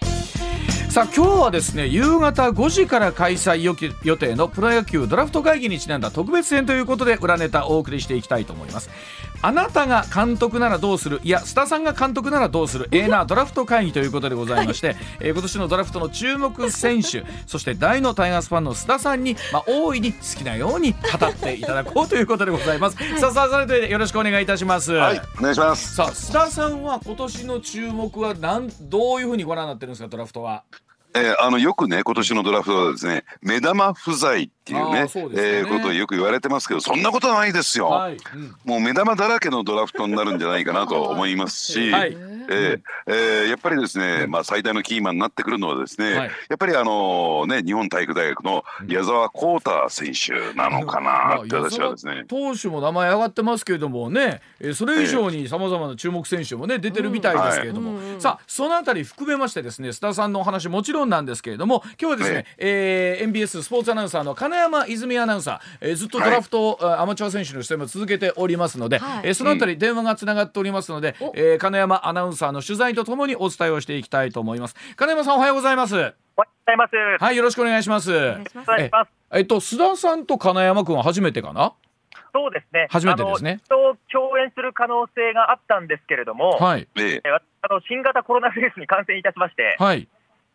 [0.91, 3.63] さあ今日はですね夕方5時から開催
[4.03, 8.91] 予定のプロ野球ドラフト会議にちなんだ特別編ということで裏ネタをお送りしていきたいと思います
[9.43, 11.21] あなたが監督ならどうする？
[11.25, 12.89] いや須田さんが監督ならどうする？
[12.93, 24.93] ええなドラフト会議ということでございまして、はい、えー、今年のドラフトの注目選手 そして大のタイガースファンの須田さんに、まあ、大いに好きなように語っていただこうということでございます、はい、さあさあそれでよろしくお願いいたします。
[24.93, 25.95] はいお願いします。
[25.97, 30.63] さあ須田さんは今年の注目はなんどういうふうにご覧になってるんですかドラフトは？
[31.15, 38.17] えー、あのよくね今年のドラフトはですね目玉不在っていうねね、えー、ことをよく言われてますけどそんなことはないですよ、はい。
[38.17, 54.41] うん、もう目玉だらけのドラフトになるんじゃないかなと思いますし、 はい、えー、えー、やっぱりですね、まあ、最大のキーマンになってくるのはですね、はい、やっぱりあのね日本体育大学の矢沢浩太選手なのかなって私はですね、投手も名前上がってますけれどもね
[54.75, 63.23] それ以上にさまざまな注目選手もね出てるみたいですけれども、さあそのあたり含めましてですね須田さんのお話もちろんなんですけれども今日はですね、ええ。
[63.23, 74.77] ー、MBS スポーツアナウンサーの金山泉アナウンサー、えー、ずっとドラフト、はい、アマチュア選手の出演も続けておりますので、はい、えー、そのあたり電話がつながっておりますので、うん、えー、金山アナウンサーの取材とともにお伝えをしていきたいと思います。
[74.97, 75.95] 金山さんおはようございます。
[75.95, 76.95] おはようございます。
[77.23, 78.13] はいよろしくお願いします。
[78.15, 78.39] え
[79.33, 81.73] えっと須田さんと金山君は初めてかな？
[82.35, 82.87] そうですね。
[82.91, 83.61] 初めてですね。
[83.69, 86.89] と共演する可能性があったんですけれども、はい。
[86.97, 87.21] えー、
[87.61, 90.09] あの新型コロナウイルスに感染いたしまして、はい。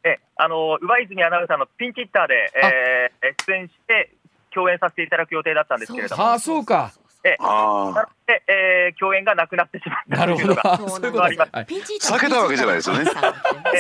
[0.04, 4.14] えあの上泉アナウンサーのピンチヒッターで、えー、出演して
[4.54, 6.92] 共演させていただく予定だったんですけれども、あそうか。
[7.24, 11.52] えあで、えー、共演がなくなってしまったというのがそういうことあります。
[12.14, 13.04] 避けたわけじゃないですよね。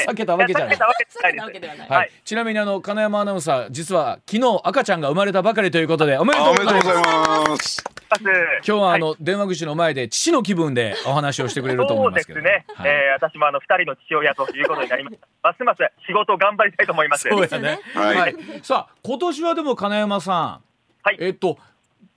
[0.07, 1.89] 避けたわけじゃない。
[1.89, 2.11] はい。
[2.25, 7.96] ちなみにあの金山アナウンサー実は昨日赤ちゃんが生まれたばかりということでおめでとうございます。
[8.09, 12.39] 今日はあの、電話口の前で父の気分でお話をしてくれると思いますけど。
[12.39, 12.89] そうですね。
[12.89, 15.27] え私もあの二人の父親ということになりました。
[15.43, 17.27] ますます仕事頑張りたいと思います。
[17.29, 17.79] そうですね。
[17.93, 18.35] はい。
[18.63, 20.61] さあ今年はでも金山さん、
[21.03, 21.17] はい。
[21.19, 21.57] えっと。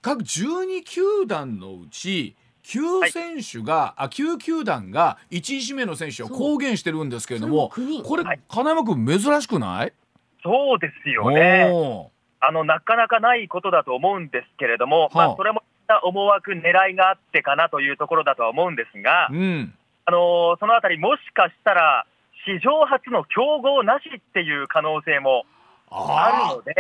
[0.03, 2.35] 各12球団のうち
[2.65, 7.71] 9選手が、はい、あ9球団が1位指名の選手を公言してるんですけれども
[8.05, 9.93] これ、はい、金山君珍しくない？
[10.43, 12.11] そうですよね
[12.41, 15.63] あのなかなかないことだと思うんですけれども、まあ、それも
[15.99, 19.75] 思惑狙いがあってかなというところだとは思うんですが、うん、
[20.07, 22.07] あのそのあたりもしかしたら
[22.47, 25.45] 史上初の競合なしっていう可能性も
[25.91, 26.75] あるので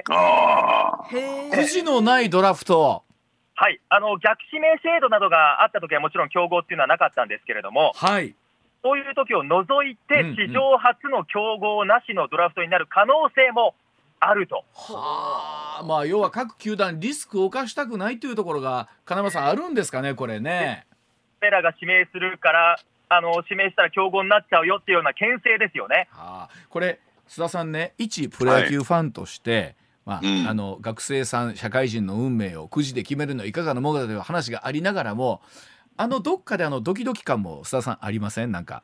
[1.55, 3.03] くじのないドラフト。
[3.61, 8.35] はい、あの逆指名制度などがあったときは、もちろん競合っていうのはなかったんですけれども、はい、
[8.83, 13.75] そういう時を除いて、史上初の競合なしのドラフトになる可能性も
[14.21, 14.65] あると。
[14.75, 20.87] はあ、まあ、要は各球団、リスクを冒したくないというところが、金間さん、あるんですかね、これね。
[21.41, 26.07] 彼らが指名するからあの、指名したら競合になっちゃうよっていうような牽制ですよね。
[26.13, 35.41] はあ、これ須田さんね一プロ野球ファンとして、はいまあ、うん、あの学生さん社会人の運命をくじで決めるのはいかがなものだという話がありながらも
[35.97, 38.53] あのどっかであのドキドキ感も須田さんありません？
[38.53, 38.83] なんか。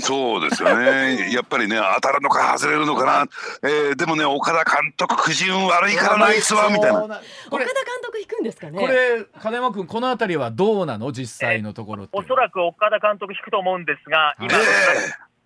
[0.00, 1.30] そうですよね。
[1.32, 3.26] やっぱりね、当たるのか外れるのかな。
[3.62, 7.02] えー、でもね、岡田監督、くじ運悪いからナイスはみたいな。
[7.02, 7.20] 岡田
[7.58, 7.66] 監
[8.02, 8.78] 督引くんですかね？
[8.78, 14.58] これ、金山君、このあたりはどうなの、実際のところおそらく岡田監督引くと思うんですが、今、え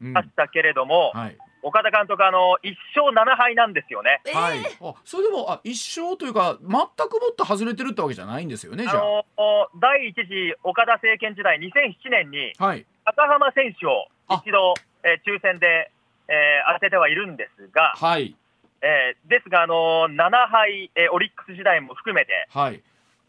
[0.03, 4.21] ー、ましたけれども、はい、岡田監督、あの1勝7敗なんですよね。
[4.35, 6.85] はい、あそれでもあ1勝というか、全くも
[7.31, 8.97] って外れてるってわけじゃないんですよね、じゃあ。
[8.97, 15.91] あの第一次岡田政権時代、2007年に、はい、高浜選手を一度、えー、抽選で、
[16.29, 18.37] えー、当ててはいるんですが、はい。
[18.83, 22.83] えー、ですが、あのー、7敗、えー、オリックス時代も含めて、はい、し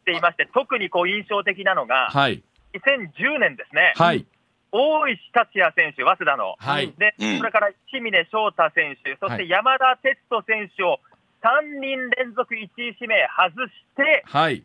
[0.05, 2.41] ていまして、特にこう印象的なのが、はい、
[2.73, 3.93] 2010年ですね。
[3.95, 4.25] はい。
[4.71, 10.99] 大石達也選手、早稲田の、はい、で、それから清峰翔太選手、そして山田哲人選手を
[11.43, 14.63] 3人連続1位指名外して、はい、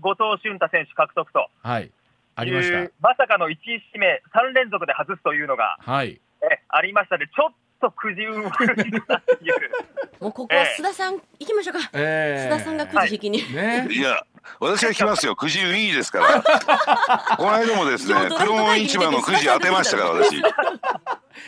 [0.00, 1.90] 後藤俊太選手獲得と、はい、
[2.38, 3.58] ありましたまさかの1位
[3.92, 9.70] 指名、3連続で外すというのが、はい、えありましたので、ちょっとくじ運悪いなっていう。
[10.22, 11.90] もうここは須田さん、行きましょうか。
[11.92, 13.52] 須田さんがくじ引きに。
[13.52, 14.24] ね、いや、
[14.60, 15.34] 私は来ますよ。
[15.34, 16.42] くじ運いいですから。
[17.36, 20.36] この間もですね、黒門市場のくじ当てましたから、私。
[20.36, 20.42] い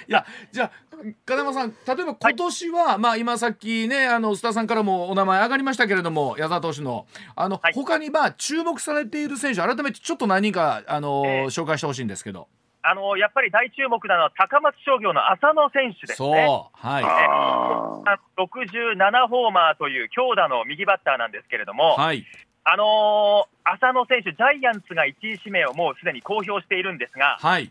[0.08, 0.70] や、じゃあ、
[1.26, 12.48] 金山さん、例えば今年は、はい、まあ今さっきね、あの須田さんからもお名前上がりましたけれども、矢沢投手の、あの、はい、他にまあ注目されている選手、改めてちょっと何人かあの、えー、紹介してほしいんですけど。
[12.82, 16.48] あのやっぱり大注目なのは高松商業の浅野選手ですね。
[16.72, 17.04] はい。
[17.04, 22.24] えー、67ホーマーという強打の右バッターなんですけれども、はい。
[22.64, 27.70] あのー、浅野選手、ジャイアンツが1位指名をもうすでに公表しているんですが、はい。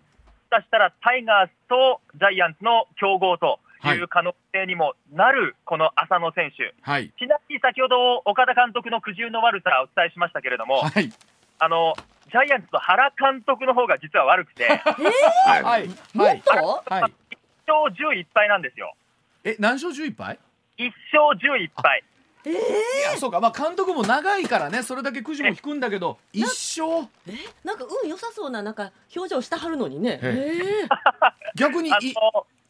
[0.49, 11.13] したしたらタイガースとジャイアンツの競合という可能性にもなる、この浅野選手、はい、ちなみに先ほど岡田監督の苦渋の悪さをお伝えしましたけれども、はい、
[11.59, 11.93] あの
[12.31, 14.65] ジャイアンツと原監督の方が実は悪くて、
[15.45, 16.41] はい、はい、1
[17.69, 18.93] 勝11敗なんですよ。
[19.43, 20.39] え、何勝11敗
[20.77, 22.03] ?1 勝11敗。
[22.45, 22.55] えー、い
[23.13, 23.39] やそうか。
[23.39, 27.07] まあ監督も長いからねそれだけくじも引くんだけど一生？
[27.27, 27.33] え
[27.63, 30.89] なんか運良さそうななんか表情してはるのにね、えー、
[31.55, 31.93] 逆にい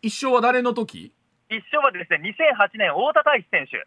[0.01, 1.11] 一生は誰の時？
[1.49, 3.85] 一生はですね2008年太田大志選手。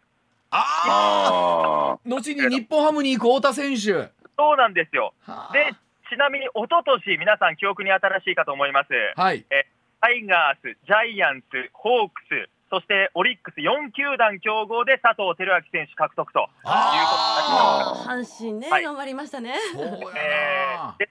[0.55, 4.11] ああ後に日本ハムに行く太田選手。
[4.37, 5.13] そうなんですよ。
[5.51, 5.73] で、
[6.09, 8.89] ちなみに一昨年皆さん記憶に新しいかと思います。
[9.15, 9.45] はい。
[9.49, 9.65] え、
[9.99, 18.09] タイガース、ジャイアンツ、ホークス、そしてオリックス4球団競合で佐藤輝明選手獲得ということ。
[18.09, 19.53] 阪神ね、はい、頑張りましたね。
[19.53, 21.07] えー、で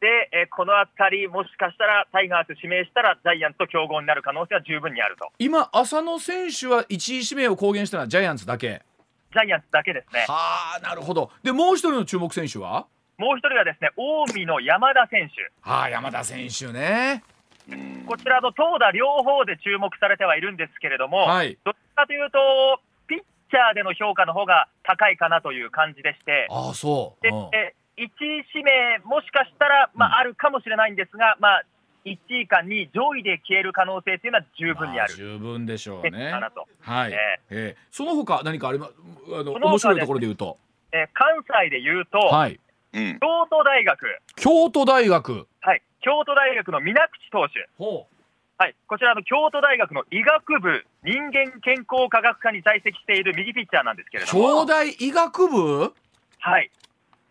[0.00, 8.80] で、えこのあたり、もしかしたらタイガース指名したら、ジャイアンツと競合になる可能性は十分にあると今、浅野選手は1位指名を公言したのはジャイアンツだけ。
[9.34, 10.24] ジャイアンツだけですね。
[10.26, 11.30] はあ、なるほど。
[11.42, 12.86] で、もう一人の注目選手は？
[13.18, 15.52] もう一人はですね、近江の山田選手。
[15.60, 17.22] はあ、山田選手ね。
[18.06, 22.38] こちらの投打両方で注目されてはいるんですけれども、はい、どっちかというと、
[23.06, 27.48] ピッチャーでの評価の方が高いかなという感じでして、あそう、で、うん、1
[27.98, 31.64] 位指名、もしかしたら、まあ、あるかもしれないんですが、まあ、
[32.04, 35.14] 1位か2位、上位で消える可能性というのは十分にある。
[35.14, 36.32] 十分でしょうね。
[36.80, 37.12] はい。
[37.12, 37.18] えー、
[37.50, 40.58] えー、その他何かありま、あの、面白いところで言うと。
[40.92, 41.28] えー、関
[41.64, 42.58] 西で言うと、はい。
[42.92, 44.18] 京都大学。
[44.36, 45.46] 京都大学。
[45.60, 45.82] はい。
[46.02, 47.68] 京都大学の水口投手。
[48.58, 54.64] はい、こちらの京都大学の医学部人間健康科学科に在籍している右ピッチャーなんですけれども。
[54.64, 55.94] 京大医学部？
[56.38, 56.70] はい。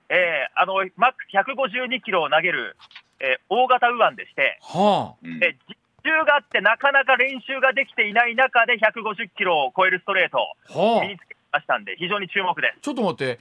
[0.10, 2.76] えー、あの、マックス152キロを投げる
[3.22, 10.42] えー、大型右腕でして、はあ、え実習があってなかなか練習ができていない中で150キロを超えるストレート
[10.74, 12.82] を身につけましたんで、非常に注目です。
[12.82, 13.40] ちょっと待って、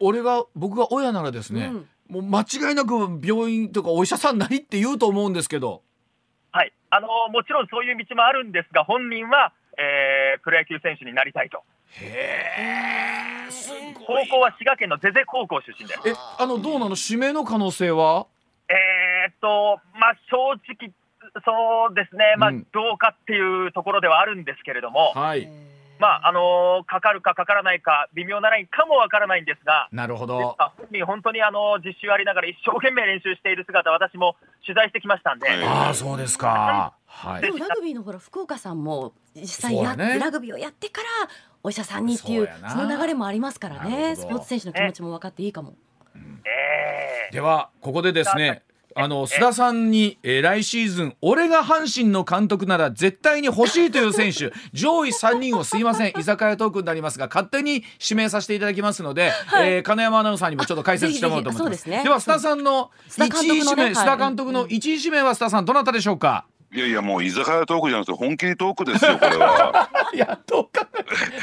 [0.00, 2.92] 俺が、僕が親ならですね、うん、もう間違いなく
[3.24, 5.82] 病院とかお医者さんなりって言うと思うんですけど。
[6.52, 6.72] はい。
[6.90, 11.64] あのー、もちろんそういう道もあるんですが、本人は、えー、プロ野球選手になりたいと。
[12.02, 13.50] へえ。
[14.06, 16.00] 高校は滋賀県のゼゼ高校出身です。
[16.06, 16.96] え、あの、どうなの？
[17.02, 18.26] 指名の可能性は？
[18.68, 20.36] えー、っと、まあ、正
[20.68, 20.92] 直、
[21.46, 25.48] そうですね、まあ、どうかっていうところではあるんですけれども、はい。
[26.02, 30.56] まああのー、かかるかかからないか、微妙なラインかもわからないんですが、なるほど。
[30.58, 34.34] 本人、本当にあの実習ありながら一生懸命練習している姿、私も
[34.66, 41.08] 取材してきましたんで、ああ、そうですか、はい、でもラグビーのほら福岡さんも実際やって、ね、ラグビーをやってから
[41.62, 45.74] お医者さんにっていうその流れもありますからね、スポーツ選手の気持ちも分かっていいかも。
[46.16, 48.64] えー、ではここでですね
[48.94, 54.52] あの須田さんに、えー、来シーズン俺が阪神の監督なら絶対に欲しいという選手。
[54.72, 56.12] 上位3人をすいません。
[56.18, 61.84] 居酒屋トークになりますが勝手に指名させていただきますので、はい、えー、金山アナウンサーにもちょっと解説してもらおうと思います。
[61.84, 69.90] で、ね,、は須田さんの1位指名、須田監督の1位指名は須田さんどなたでしょうか、いやいやもう居酒屋トークじゃなくて本気トークですよこれは。
[70.16, 70.88] やっとか。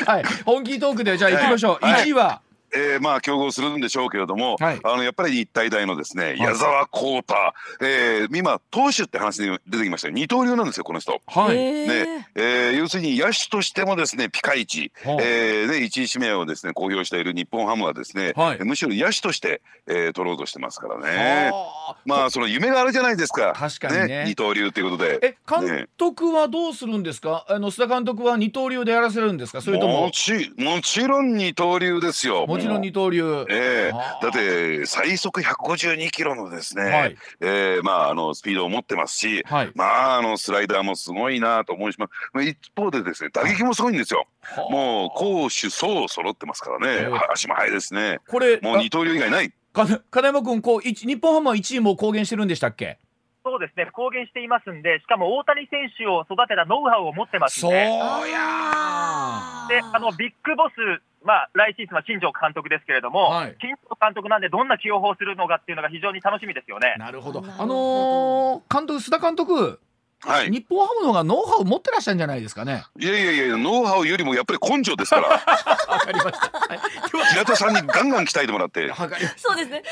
[0.07, 0.23] はい。
[0.43, 1.85] 本気トークでじゃあ行きましょう。
[1.85, 2.41] はい、1位は。
[2.73, 7.35] えー、まあ競合するんでしょうけれども、はい、あのやっぱり日体大のですね、矢沢浩太、
[7.81, 11.21] えー、今投手って話に出てきました二刀流なんですよこの人。
[11.27, 11.55] はい。
[11.57, 21.51] ね、えー、要するに野手としてもですねピカイチ、はあ、えー、ね一位指名をですね公表している日本ハムはですね、はい、むしろ野手として、えー、取ろうとしてますからね。
[21.51, 23.53] はあ、まあその夢があるじゃないですか。
[23.55, 25.19] 確かにね、ね、二刀流ということで。
[25.21, 27.45] え監督はどうするんですか？
[27.49, 29.61] あの須田監督は二刀流でやらせるんですか？
[29.61, 30.01] それとも。
[30.01, 32.45] もちもちろん二刀流ですよ。
[32.59, 33.45] もちろん二刀流。
[33.49, 33.91] ええ。
[33.91, 44.27] ー、だって最速152キロのですね、はい、えー、まああのスピードを持ってますし、はい、まああのスライダーもすごいなと思いまあ、一方でですね打撃もすごいんですよ。
[44.69, 48.19] もう攻守走揃ってますからね、足も速いですね。
[48.27, 49.51] これもう二刀流以外ない。
[49.73, 52.99] 金山君こう日本ハムは1位も公言してるんでしたっけ？
[53.41, 58.35] そうですね、公言していますんで、しかも大谷選手を育てたノウハウを持ってますんで、そうや
[59.69, 60.75] であのビッグボス、
[61.23, 66.95] まあ、来シーズンは新庄監督ですけれども、はい、新庄監督なんで、どんな起用法をするのかっていうのが非常に楽しみですよね。
[66.97, 69.79] なるほど、あのー、監督、須田監督、
[70.21, 72.83] はい、日本ハムの方がノウハウ持ってらっしゃるんじゃないですかね。
[72.99, 75.27] いやいやいや、ノウハウよりもやっぱり根性ですから。
[75.31, 76.57] わかりました。
[76.57, 76.79] はい、
[77.31, 78.91] 平田さんにガンガン鍛えてもらって。
[79.37, 79.83] そうですね。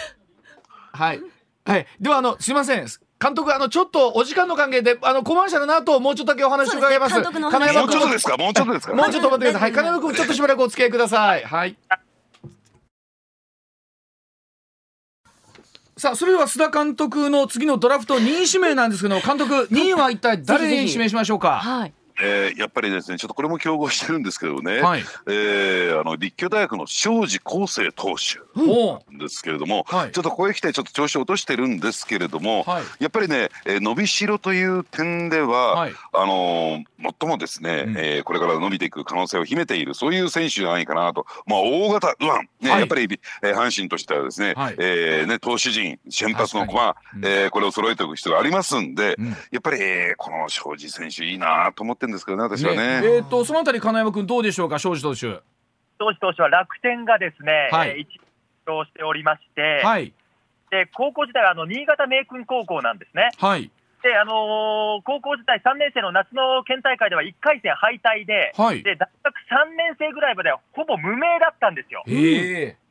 [0.94, 1.22] はい。
[1.66, 2.88] はい、ではあのすみません
[3.20, 7.15] 監督あのちょっとお時間の関係であのコマーシャルの後もうちょっとだけお話伺います。
[7.15, 8.38] すね、もうちょっとですか？
[8.38, 8.93] もうちょっとですか？
[8.93, 9.61] もうちょっと待ってください。
[9.61, 11.43] はい金山君ちょっとしばらくお付き合いください。
[11.43, 11.76] はい。
[15.97, 21.57] さあそれでは須田監督の次のドラフト2位指名なんですけど監督2位は一体誰に指名しましょうか？
[21.57, 21.93] はい。
[22.22, 28.39] えー、やっぱりですねちょっとこれも競合してるんですけどね、はい、えー、あの立教大学の庄司康生投手
[29.18, 36.84] ですけれども、はい、ちょっとここへ来てちょっと調子を落としてるんですけれども、はい、やっぱりね、えー、伸びしろという点では、はい、あのー、
[37.20, 43.03] 最もですね、うん、えー、これから伸びていく可能性を秘めているそういう選手じゃないかなと、まあ、大型右腕、ねやっぱり、
[43.43, 44.76] えー、阪神としてはですね,、はい。
[44.78, 53.01] えーね、投手陣先発の駒、うん、えー、これを揃えておく必要がありますんで、うん、やっぱり、えー、この庄司選手いいなと思ってるんですけどね私はね。
[53.01, 55.41] ねえっ、ー、とそのあたり金山君どうでしょうか庄司投手。
[55.99, 58.08] 庄司投手は楽天がですね、はい、一
[58.66, 60.14] 勝しておりまして、はい、
[60.72, 63.30] で高校時代はあの新潟明君高校なんですね。
[63.38, 63.72] はい、
[64.03, 72.03] であのー、高校時代3年生の夏の県大会では1回戦敗退で、はい、で大学3年生ぐらいまではほぼ無名だったんですよ。
[72.08, 72.87] えー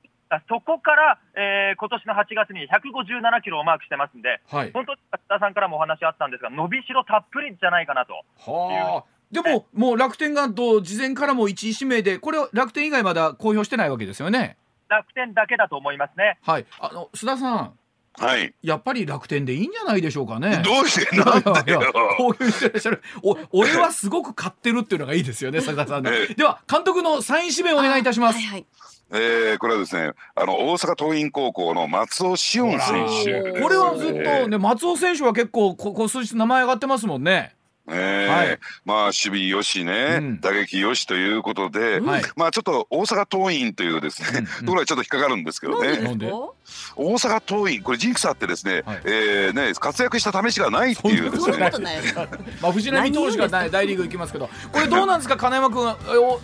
[0.49, 4.99] そこから、えー、今年の8月に157キロをマークしてますんで、はい、本当に
[5.29, 8.15] 田さんからもお話あったんですが、伸びしろたっぷりじゃないかなと
[8.51, 14.57] はあ、でも、もう楽天がと事前からも1位指名で、これは楽天以外まだ公表してないわけですよね？
[14.89, 16.39] 楽天だけだと思いますね。
[16.43, 17.73] はい、あの須田さん。
[18.19, 18.55] はい。
[18.63, 20.63] やっぱり楽天でいいんじゃないでしょうかね。
[20.65, 21.83] どうしてなんでよ。
[22.17, 23.03] こういうしてらっしゃる。
[23.23, 26.29] お、俺はすごく買ってるっていうのがいいですよね、 佐田さんで。
[26.29, 28.39] では、監督のサイン指名お願いいたします。
[28.39, 28.67] はいはい。
[29.11, 37.55] えー、これはですねあの大阪桐蔭高校の松尾志音選手これはずっとね松尾選手は結構ここ数日名前上がってますもんね。
[37.89, 38.29] え。
[38.29, 45.99] ー、はい、まあ守備よしね、うん、打撃よしということで、まあちょっと大阪桐蔭というですね、うんうん、ところはちょっと引っかかるんですけどね。
[46.97, 51.71] 大阪桐蔭これジンクスあってですね、はい、えー、ね活躍した試しがないっていうですね。
[52.61, 55.37] まあ藤浪投手が大リーグ行きますけど、これどうなんですか？
[55.37, 55.95] 金山君、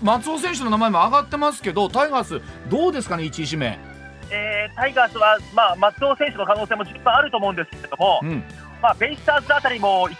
[0.03, 2.41] 松尾選手の名前も上がってますけど、タイガース
[2.71, 3.25] どうですかね？
[3.25, 3.79] 一位指名。
[4.31, 8.43] えー、タイガースはまあ松尾選手の可能性も十分あると思うんですけれども、うん、
[8.81, 10.17] まあベイスターズあたりも一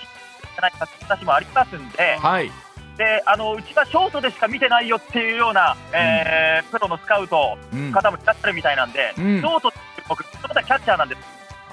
[0.53, 2.51] じゃないかって話もありますんで、はい、
[2.97, 7.59] であのうちはショートでしか見てないよっていうような、えー、プロのスカウト
[7.93, 9.79] 方もいらっしゃるみたいなんで、うん、ショートって
[10.09, 11.21] 僕、その方キャッチャーなんです。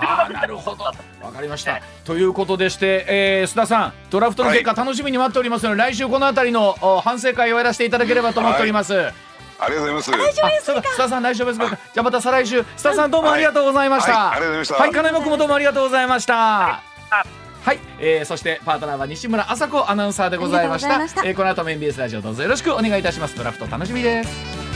[0.02, 0.94] あなるほどわ
[1.30, 6.74] かりました、ということでして、えー、須田さんドラフトの結果、楽しみに待っておりますので、来週この辺りの
[7.04, 8.94] 反省会をやらせていただければと思っております。
[8.94, 9.14] はい
[9.62, 10.40] ありがとうございます。
[10.40, 11.68] 大丈夫須田さん大丈夫ですか？
[11.68, 12.62] じゃあまた再来週。
[12.62, 14.30] 須田さんどうもありがとうございました。
[14.30, 14.76] はい、ありがとうございました。
[14.76, 16.34] はい、金山君もどうもありがとうございました。
[16.34, 16.82] は
[17.26, 20.98] いはい、えー、そしてパートナーは西村麻子アナウンサーでございました。
[20.98, 23.38] ました、えー、この後も MBS ラジオどうぞよろしくお願いいたします。
[23.38, 24.69] ドラフト楽しみです